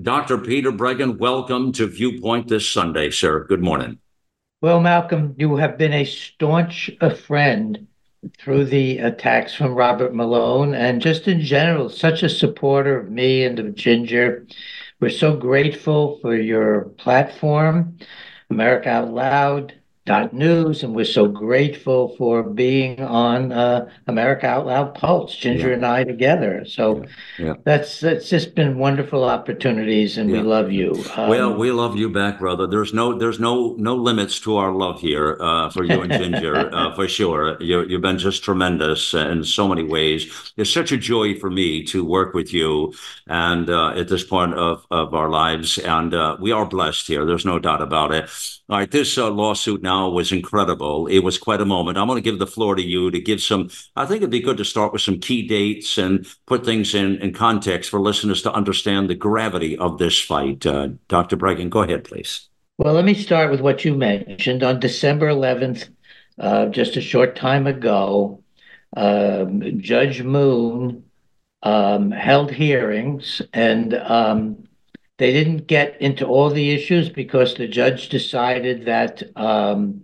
[0.00, 0.38] Dr.
[0.38, 3.44] Peter Breggin, welcome to Viewpoint this Sunday, sir.
[3.44, 3.98] Good morning.
[4.62, 6.90] Well, Malcolm, you have been a staunch
[7.26, 7.86] friend
[8.38, 13.44] through the attacks from Robert Malone, and just in general, such a supporter of me
[13.44, 14.46] and of Ginger.
[15.04, 17.98] We're so grateful for your platform,
[18.48, 19.74] America Out Loud,
[20.06, 25.74] News, and we're so grateful for being on uh, America Out Loud Pulse, Ginger yeah.
[25.76, 26.66] and I together.
[26.66, 27.04] So
[27.38, 27.46] yeah.
[27.46, 27.54] Yeah.
[27.64, 30.92] that's that's just been wonderful opportunities, and we love you.
[31.16, 32.66] Um, well, we love you back, brother.
[32.66, 36.68] There's no there's no no limits to our love here uh, for you and Ginger,
[36.74, 37.56] uh, for sure.
[37.62, 40.52] You you've been just tremendous in so many ways.
[40.58, 42.92] It's such a joy for me to work with you,
[43.26, 47.24] and uh, at this point of of our lives, and uh, we are blessed here.
[47.24, 48.28] There's no doubt about it.
[48.68, 51.06] All right, this uh, lawsuit now was incredible.
[51.06, 51.98] It was quite a moment.
[51.98, 53.70] I'm going to give the floor to you to give some.
[53.96, 57.16] I think it'd be good to start with some key dates and put things in,
[57.16, 60.66] in context for listeners to understand the gravity of this fight.
[60.66, 61.36] Uh, Dr.
[61.36, 62.48] Breggin, go ahead, please.
[62.78, 64.62] Well, let me start with what you mentioned.
[64.62, 65.88] On December 11th,
[66.38, 68.42] uh, just a short time ago,
[68.96, 71.04] um, Judge Moon
[71.62, 74.64] um, held hearings and um,
[75.18, 80.02] they didn't get into all the issues because the judge decided that um,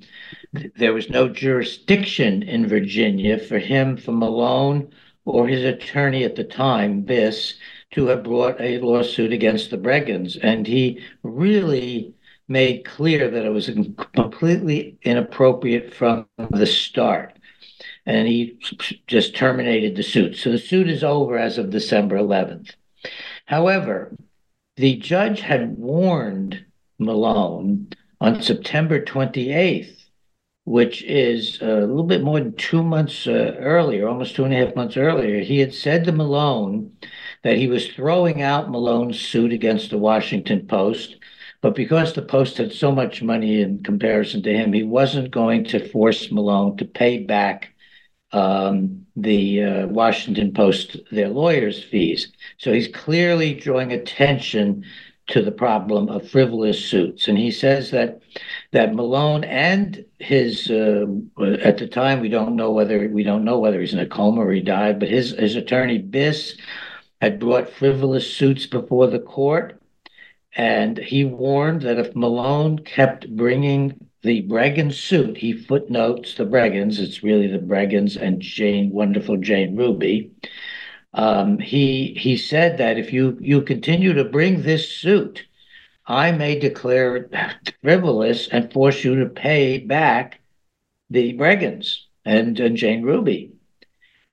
[0.57, 4.93] th- there was no jurisdiction in Virginia for him, for Malone,
[5.25, 7.55] or his attorney at the time, Biss,
[7.93, 10.39] to have brought a lawsuit against the Breggins.
[10.43, 12.15] And he really
[12.47, 13.71] made clear that it was
[14.15, 17.37] completely inappropriate from the start.
[18.07, 18.59] And he
[19.07, 20.37] just terminated the suit.
[20.37, 22.75] So the suit is over as of December 11th.
[23.47, 24.17] However,
[24.77, 26.65] the judge had warned
[26.99, 27.89] Malone
[28.21, 30.05] on September 28th,
[30.65, 34.57] which is a little bit more than two months uh, earlier, almost two and a
[34.57, 35.41] half months earlier.
[35.41, 36.97] He had said to Malone
[37.43, 41.17] that he was throwing out Malone's suit against the Washington Post.
[41.63, 45.65] But because the Post had so much money in comparison to him, he wasn't going
[45.67, 47.75] to force Malone to pay back
[48.33, 52.33] um, the uh, Washington Post their lawyers' fees.
[52.59, 54.85] So he's clearly drawing attention
[55.29, 58.21] to the problem of frivolous suits, and he says that
[58.73, 61.07] that Malone and his uh,
[61.63, 64.41] at the time we don't know whether we don't know whether he's in a coma
[64.41, 66.59] or he died, but his his attorney Biss
[67.21, 69.81] had brought frivolous suits before the court,
[70.57, 76.99] and he warned that if Malone kept bringing the Breggin suit, he footnotes the Breggins.
[76.99, 80.33] It's really the Breggins and Jane, wonderful Jane Ruby.
[81.13, 85.47] Um, he he said that if you you continue to bring this suit,
[86.07, 90.41] I may declare it frivolous and force you to pay back
[91.09, 93.53] the Breggins and, and Jane Ruby.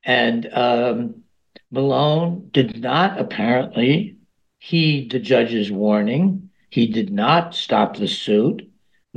[0.04, 1.24] And um,
[1.72, 4.18] Malone did not apparently
[4.60, 6.50] heed the judge's warning.
[6.70, 8.67] He did not stop the suit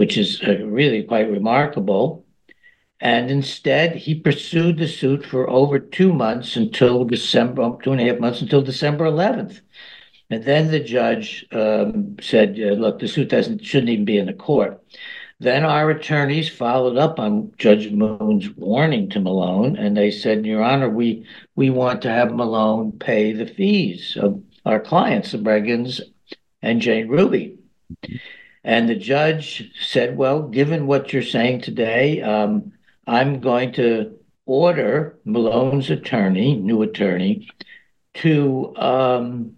[0.01, 2.25] which is uh, really quite remarkable.
[3.01, 8.07] And instead, he pursued the suit for over two months until December, two and a
[8.07, 9.61] half months until December 11th.
[10.31, 14.25] And then the judge um, said, uh, "Look, the suit doesn't shouldn't even be in
[14.25, 14.83] the court."
[15.39, 20.63] Then our attorneys followed up on Judge Moon's warning to Malone, and they said, "Your
[20.63, 21.27] Honor, we
[21.57, 26.01] we want to have Malone pay the fees of our clients, the Breggins
[26.63, 27.59] and Jane Ruby."
[28.63, 32.73] And the judge said, Well, given what you're saying today, um,
[33.07, 37.49] I'm going to order Malone's attorney, new attorney,
[38.15, 39.57] to um,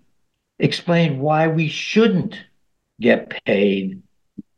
[0.59, 2.38] explain why we shouldn't
[3.00, 4.03] get paid,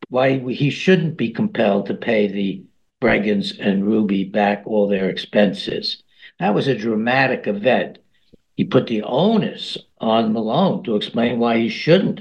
[0.09, 2.62] why he shouldn't be compelled to pay the
[3.01, 6.03] Breggins and Ruby back all their expenses.
[6.38, 7.99] That was a dramatic event.
[8.57, 12.20] He put the onus on Malone to explain why he shouldn't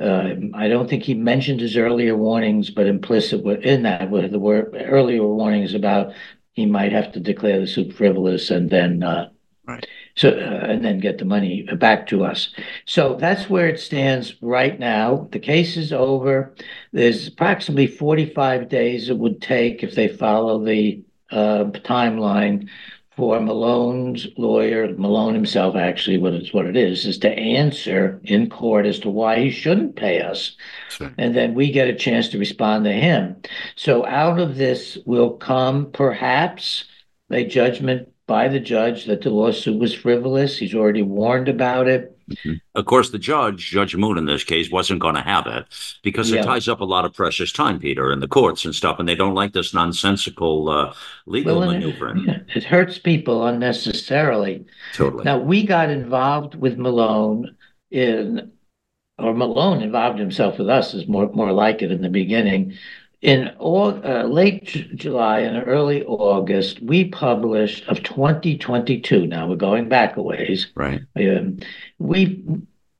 [0.00, 4.38] uh, I don't think he mentioned his earlier warnings, but implicit in that were the
[4.38, 6.12] word, earlier warnings about
[6.52, 9.28] he might have to declare the suit frivolous and then uh,
[9.66, 9.86] right.
[10.16, 12.48] so uh, and then get the money back to us.
[12.84, 15.28] So that's where it stands right now.
[15.32, 16.54] The case is over.
[16.92, 22.68] There's approximately 45 days it would take if they follow the uh, timeline
[23.18, 28.48] for Malone's lawyer, Malone himself, actually, what it's what it is, is to answer in
[28.48, 30.56] court as to why he shouldn't pay us,
[30.88, 31.12] sure.
[31.18, 33.34] and then we get a chance to respond to him.
[33.74, 36.84] So out of this will come perhaps
[37.28, 40.56] a judgment by the judge that the lawsuit was frivolous.
[40.56, 42.16] He's already warned about it.
[42.28, 42.54] Mm-hmm.
[42.74, 45.64] Of course, the judge, Judge Moon in this case, wasn't going to have it
[46.02, 46.40] because Yeah.
[46.40, 49.08] it ties up a lot of precious time, Peter, in the courts and stuff, and
[49.08, 50.94] they don't like this nonsensical uh,
[51.26, 52.28] legal Well, maneuvering.
[52.28, 54.66] it, it hurts people unnecessarily.
[54.94, 55.24] Totally.
[55.24, 57.56] Now we got involved with Malone
[57.90, 58.52] in,
[59.18, 62.74] or Malone involved himself with us is more more like it in the beginning.
[63.20, 69.26] In au- uh, late J- July and early August, we published of 2022.
[69.26, 70.68] Now we're going back a ways.
[70.76, 71.00] Right.
[71.16, 71.58] Um,
[71.98, 72.44] we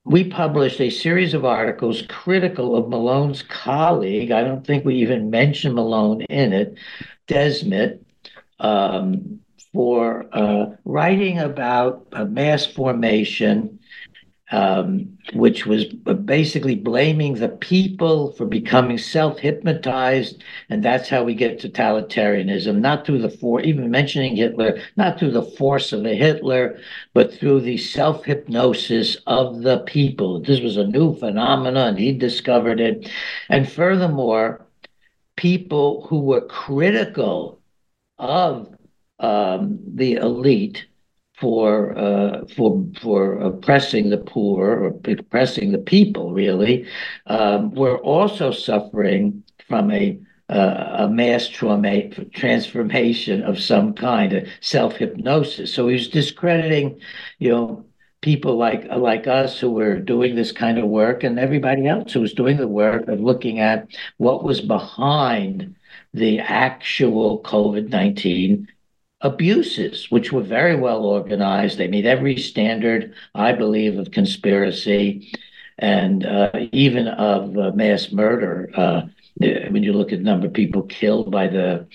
[0.05, 4.31] we published a series of articles critical of Malone's colleague.
[4.31, 6.79] I don't think we even mentioned Malone in it,
[7.29, 8.01] Desmet,
[8.59, 9.41] um,
[9.75, 13.78] for uh, writing about a mass formation,
[14.51, 21.61] um, which was basically blaming the people for becoming self-hypnotized, and that's how we get
[21.61, 22.79] totalitarianism.
[22.79, 26.79] Not through the for even mentioning Hitler, not through the force of a Hitler,
[27.13, 30.41] but through the self-hypnosis of the people.
[30.41, 31.97] This was a new phenomenon.
[31.97, 33.11] He discovered it,
[33.49, 34.67] and furthermore,
[35.37, 37.61] people who were critical
[38.19, 38.75] of
[39.21, 40.87] um, the elite
[41.41, 46.87] for uh, for for oppressing the poor or oppressing the people really
[47.27, 50.19] um, were also suffering from a
[50.49, 55.75] uh, a mass trauma transformation of some kind, a self hypnosis.
[55.75, 57.01] So he was discrediting,
[57.39, 57.85] you know,
[58.23, 62.21] people like like us who were doing this kind of work, and everybody else who
[62.21, 65.77] was doing the work of looking at what was behind
[66.15, 68.69] the actual COVID nineteen
[69.21, 71.79] abuses, which were very well organized.
[71.79, 75.33] They meet every standard, I believe, of conspiracy
[75.79, 78.71] and uh, even of uh, mass murder.
[78.75, 79.03] Uh,
[79.41, 81.87] when you look at the number of people killed by the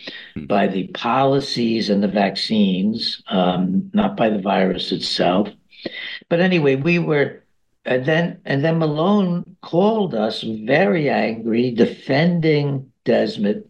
[0.48, 5.50] by the policies and the vaccines, um, not by the virus itself.
[6.30, 7.42] But anyway, we were.
[7.86, 13.66] And then, and then Malone called us very angry, defending Desmet,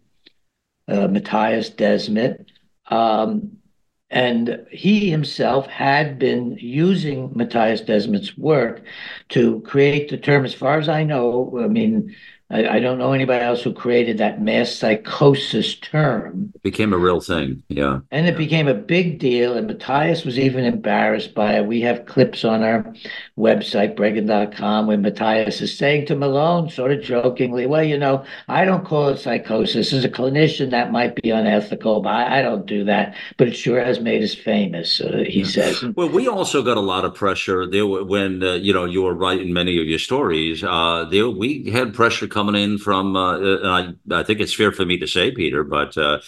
[0.87, 2.45] uh, Mattias Desmet,
[2.87, 3.57] um,
[4.09, 8.83] and he himself had been using Mattias Desmet's work
[9.29, 12.15] to create the term, as far as I know, I mean,
[12.53, 16.51] I, I don't know anybody else who created that mass psychosis term.
[16.53, 17.63] It became a real thing.
[17.67, 17.99] Yeah.
[18.11, 19.57] And it became a big deal.
[19.57, 21.65] And Mattias was even embarrassed by it.
[21.65, 22.93] We have clips on our
[23.37, 28.65] website, Breggin.com, where Mattias is saying to Malone, sort of jokingly, Well, you know, I
[28.65, 29.91] don't call it psychosis.
[29.91, 33.15] As a clinician, that might be unethical, but I, I don't do that.
[33.37, 35.83] But it sure has made us famous, uh, he says.
[35.95, 39.13] Well, we also got a lot of pressure there when uh, you know you were
[39.13, 40.63] writing many of your stories.
[40.63, 43.15] Uh, there, we had pressure coming in from.
[43.15, 46.19] Uh, and I, I think it's fair for me to say, Peter, but uh,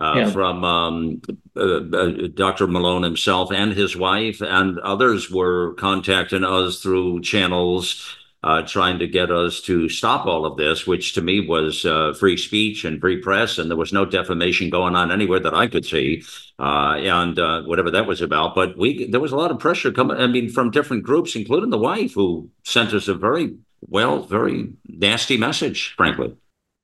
[0.00, 0.30] uh, Yeah.
[0.30, 1.22] from um,
[1.56, 2.66] uh, uh, Dr.
[2.66, 8.16] Malone himself and his wife, and others were contacting us through channels.
[8.44, 12.12] Uh, trying to get us to stop all of this, which to me was uh,
[12.18, 15.68] free speech and free press, and there was no defamation going on anywhere that I
[15.68, 16.24] could see,
[16.58, 18.56] uh, and uh, whatever that was about.
[18.56, 20.16] But we there was a lot of pressure coming.
[20.16, 23.54] I mean, from different groups, including the wife, who sent us a very
[23.88, 26.36] well, very nasty message, frankly.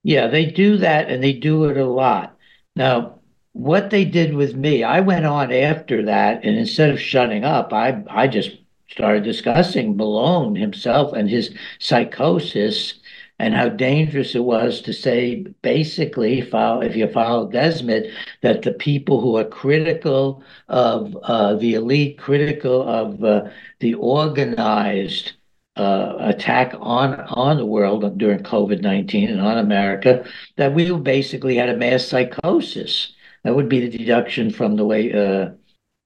[0.03, 2.37] Yeah, they do that and they do it a lot.
[2.77, 3.19] Now,
[3.53, 7.73] what they did with me, I went on after that, and instead of shutting up,
[7.73, 8.51] I I just
[8.91, 12.95] started discussing Malone himself and his psychosis
[13.39, 19.21] and how dangerous it was to say basically if you follow Desmet that the people
[19.21, 23.49] who are critical of uh, the elite, critical of uh,
[23.81, 25.33] the organized
[25.79, 30.25] uh, attack on on the world during COVID nineteen and on America
[30.57, 33.13] that we basically had a mass psychosis.
[33.45, 35.51] That would be the deduction from the way uh,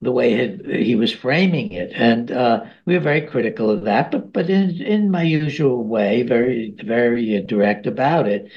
[0.02, 4.32] the way he was framing it, and uh, we were very critical of that, but
[4.32, 8.50] but in in my usual way, very very direct about it.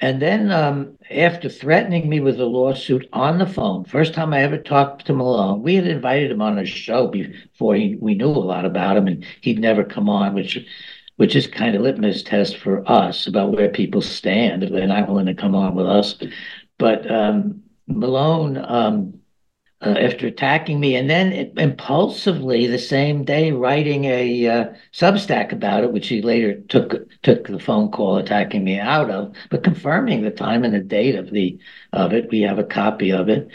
[0.00, 4.42] And then um, after threatening me with a lawsuit on the phone, first time I
[4.42, 8.28] ever talked to Malone, we had invited him on a show before he, we knew
[8.28, 10.58] a lot about him, and he'd never come on, which
[11.16, 15.06] which is kind of litmus test for us about where people stand if they're not
[15.06, 16.16] willing to come on with us.
[16.78, 19.19] But um, Malone, um,
[19.82, 25.52] uh, after attacking me, and then it, impulsively the same day writing a uh, Substack
[25.52, 29.64] about it, which he later took took the phone call attacking me out of, but
[29.64, 31.58] confirming the time and the date of the
[31.92, 32.30] of it.
[32.30, 33.48] We have a copy of it.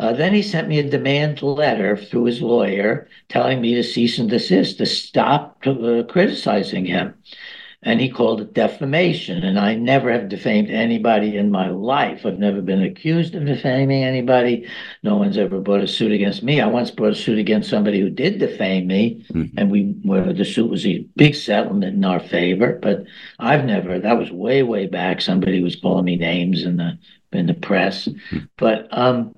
[0.00, 4.18] Uh, then he sent me a demand letter through his lawyer telling me to cease
[4.18, 7.14] and desist, to stop uh, criticizing him.
[7.82, 9.44] And he called it defamation.
[9.44, 12.26] And I never have defamed anybody in my life.
[12.26, 14.68] I've never been accused of defaming anybody.
[15.04, 16.60] No one's ever brought a suit against me.
[16.60, 19.56] I once brought a suit against somebody who did defame me, mm-hmm.
[19.56, 22.78] and we where the suit was a big settlement in our favor.
[22.82, 23.04] But
[23.38, 23.98] I've never.
[23.98, 25.20] That was way way back.
[25.20, 26.98] Somebody was calling me names in the
[27.32, 28.38] in the press, mm-hmm.
[28.56, 29.34] but um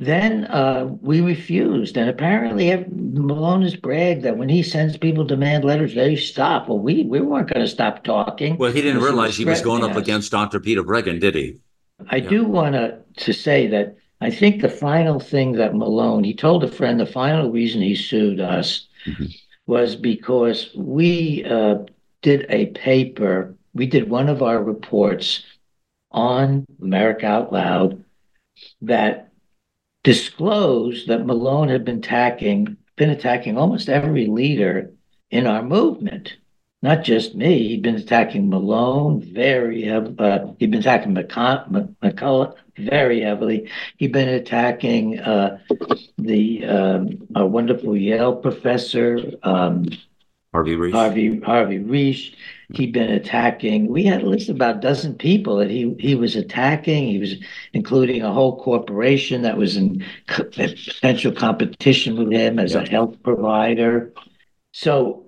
[0.00, 1.98] then uh, we refused.
[1.98, 6.68] And apparently, Malone has bragged that when he sends people demand letters, they stop.
[6.68, 8.56] Well, we, we weren't going to stop talking.
[8.56, 10.58] Well, he didn't realize he was going up against Dr.
[10.58, 11.60] Peter Breggin, did he?
[12.08, 12.28] I yeah.
[12.30, 16.64] do want to to say that I think the final thing that Malone, he told
[16.64, 19.26] a friend the final reason he sued us mm-hmm.
[19.66, 21.78] was because we uh,
[22.22, 25.44] did a paper, we did one of our reports
[26.10, 28.02] on America Out Loud
[28.80, 29.29] that
[30.02, 34.92] disclosed that Malone had been attacking, been attacking almost every leader
[35.30, 36.36] in our movement.
[36.82, 37.68] Not just me.
[37.68, 40.16] He'd been attacking Malone very heavily.
[40.18, 43.68] Uh, he'd been attacking McCullough very heavily.
[43.98, 45.58] He'd been attacking uh,
[46.16, 49.90] the um, a wonderful Yale professor, um,
[50.52, 50.92] Harvey Risch.
[50.92, 52.34] Harvey Harvey Risch.
[52.74, 53.86] He'd been attacking.
[53.86, 57.06] We had a list of about a dozen people that he he was attacking.
[57.06, 57.34] He was
[57.72, 62.82] including a whole corporation that was in co- potential competition with him as yeah.
[62.82, 64.12] a health provider.
[64.72, 65.26] So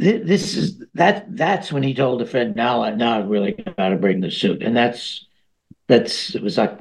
[0.00, 1.36] th- this is that.
[1.36, 4.30] That's when he told a friend, "Now, I now I really got to bring the
[4.30, 5.26] suit." And that's
[5.88, 6.78] that's it was like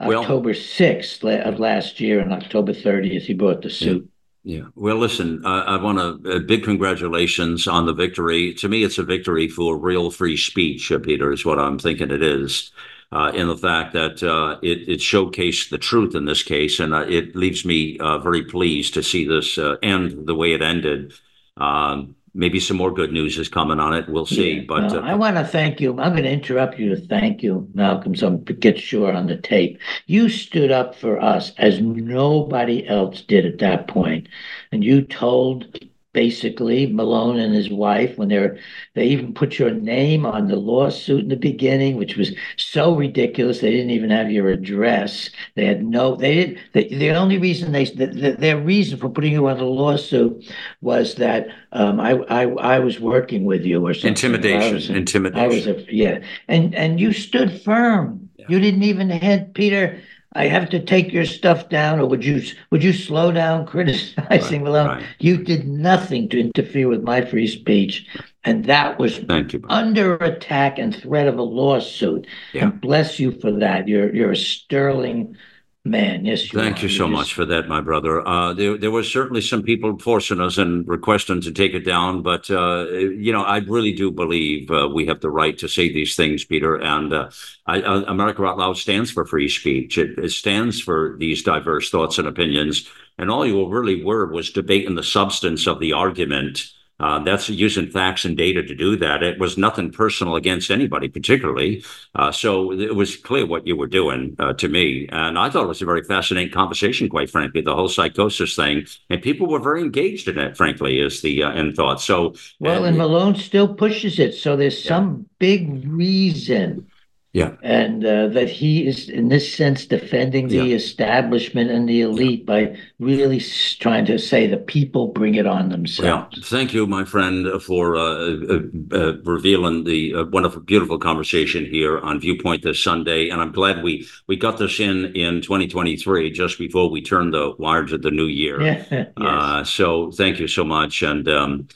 [0.00, 4.08] October sixth of last year, and October thirtieth he brought the suit.
[4.44, 4.64] Yeah.
[4.74, 8.52] Well, listen, I, I want to uh, big congratulations on the victory.
[8.54, 12.10] To me, it's a victory for real free speech, uh, Peter, is what I'm thinking
[12.10, 12.70] it is.
[13.10, 16.92] Uh, in the fact that uh, it, it showcased the truth in this case, and
[16.92, 21.12] uh, it leaves me uh, very pleased to see this end the way it ended.
[21.56, 24.08] Um, maybe some more good news is coming on it.
[24.08, 24.58] We'll see.
[24.58, 25.98] Yeah, but uh, I want to thank you.
[26.00, 28.14] I'm going to interrupt you to thank you, Malcolm.
[28.14, 29.78] So get sure on the tape.
[30.06, 34.28] You stood up for us as nobody else did at that point,
[34.72, 35.78] and you told
[36.14, 38.56] basically Malone and his wife when they're
[38.94, 43.60] they even put your name on the lawsuit in the beginning, which was so ridiculous.
[43.60, 45.28] They didn't even have your address.
[45.56, 46.16] They had no.
[46.16, 46.60] They did.
[46.72, 50.50] The, the only reason they the, the, their reason for putting you on the lawsuit
[50.80, 54.10] was that um, I, I I was working with you or something.
[54.10, 54.74] Intimidation.
[54.74, 55.44] Was, Intimidation.
[55.44, 58.30] I was a, yeah, and and you stood firm.
[58.36, 58.46] Yeah.
[58.48, 60.00] You didn't even head Peter
[60.36, 64.62] I have to take your stuff down, or would you would you slow down criticizing
[64.62, 64.86] right, Malone?
[64.86, 65.04] Right.
[65.18, 68.06] You did nothing to interfere with my free speech,
[68.44, 72.26] and that was you, under attack and threat of a lawsuit.
[72.52, 72.64] Yeah.
[72.64, 73.86] And bless you for that.
[73.86, 75.36] You're you're a sterling
[75.84, 76.24] man.
[76.24, 76.82] Yes, you Thank are.
[76.82, 78.26] you so much for that, my brother.
[78.26, 82.22] Uh, there, there was certainly some people forcing us and requesting to take it down,
[82.22, 85.92] but uh, you know, I really do believe uh, we have the right to say
[85.92, 86.76] these things, Peter.
[86.76, 87.30] And uh,
[87.66, 89.98] I, uh, America Out Loud stands for free speech.
[89.98, 92.88] It, it stands for these diverse thoughts and opinions.
[93.18, 96.72] And all you really were was debating the substance of the argument
[97.04, 99.22] uh, that's using facts and data to do that.
[99.22, 101.84] It was nothing personal against anybody, particularly.
[102.14, 105.06] Uh, so it was clear what you were doing uh, to me.
[105.12, 108.86] And I thought it was a very fascinating conversation, quite frankly, the whole psychosis thing.
[109.10, 112.00] And people were very engaged in it, frankly, is the uh, end thought.
[112.00, 114.32] So, well, and Malone still pushes it.
[114.32, 114.88] So there's yeah.
[114.88, 116.86] some big reason
[117.34, 117.56] yeah.
[117.64, 120.76] And uh, that he is, in this sense, defending the yeah.
[120.76, 123.40] establishment and the elite by really
[123.80, 126.36] trying to say the people bring it on themselves.
[126.36, 126.44] Yeah.
[126.44, 128.60] Thank you, my friend, for uh, uh,
[128.92, 133.30] uh revealing the uh, wonderful, beautiful conversation here on Viewpoint this Sunday.
[133.30, 137.52] And I'm glad we, we got this in in 2023, just before we turn the
[137.58, 138.62] wire to the new year.
[138.62, 138.84] Yeah.
[138.92, 139.08] yes.
[139.16, 141.02] Uh, so thank you so much.
[141.02, 141.66] And, um,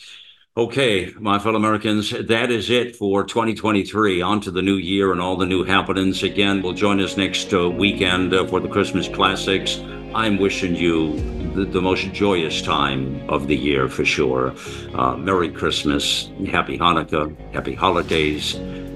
[0.59, 4.21] Okay, my fellow Americans, that is it for 2023.
[4.21, 6.25] On to the new year and all the new happenings.
[6.25, 9.79] Again, we'll join us next uh, weekend uh, for the Christmas classics.
[10.17, 11.13] I'm wishing you
[11.55, 14.53] the, the, most joyous time of the year for sure.
[14.95, 18.55] Uh, Merry Christmas, Happy Hanukkah, Happy Holidays.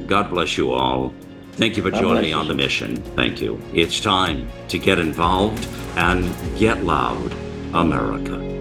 [0.09, 1.15] God bless you all.
[1.53, 2.97] Thank you for joining me on the mission.
[3.15, 3.63] Thank you.
[3.73, 7.33] It's time to get involved and get loud,
[7.73, 8.52] America.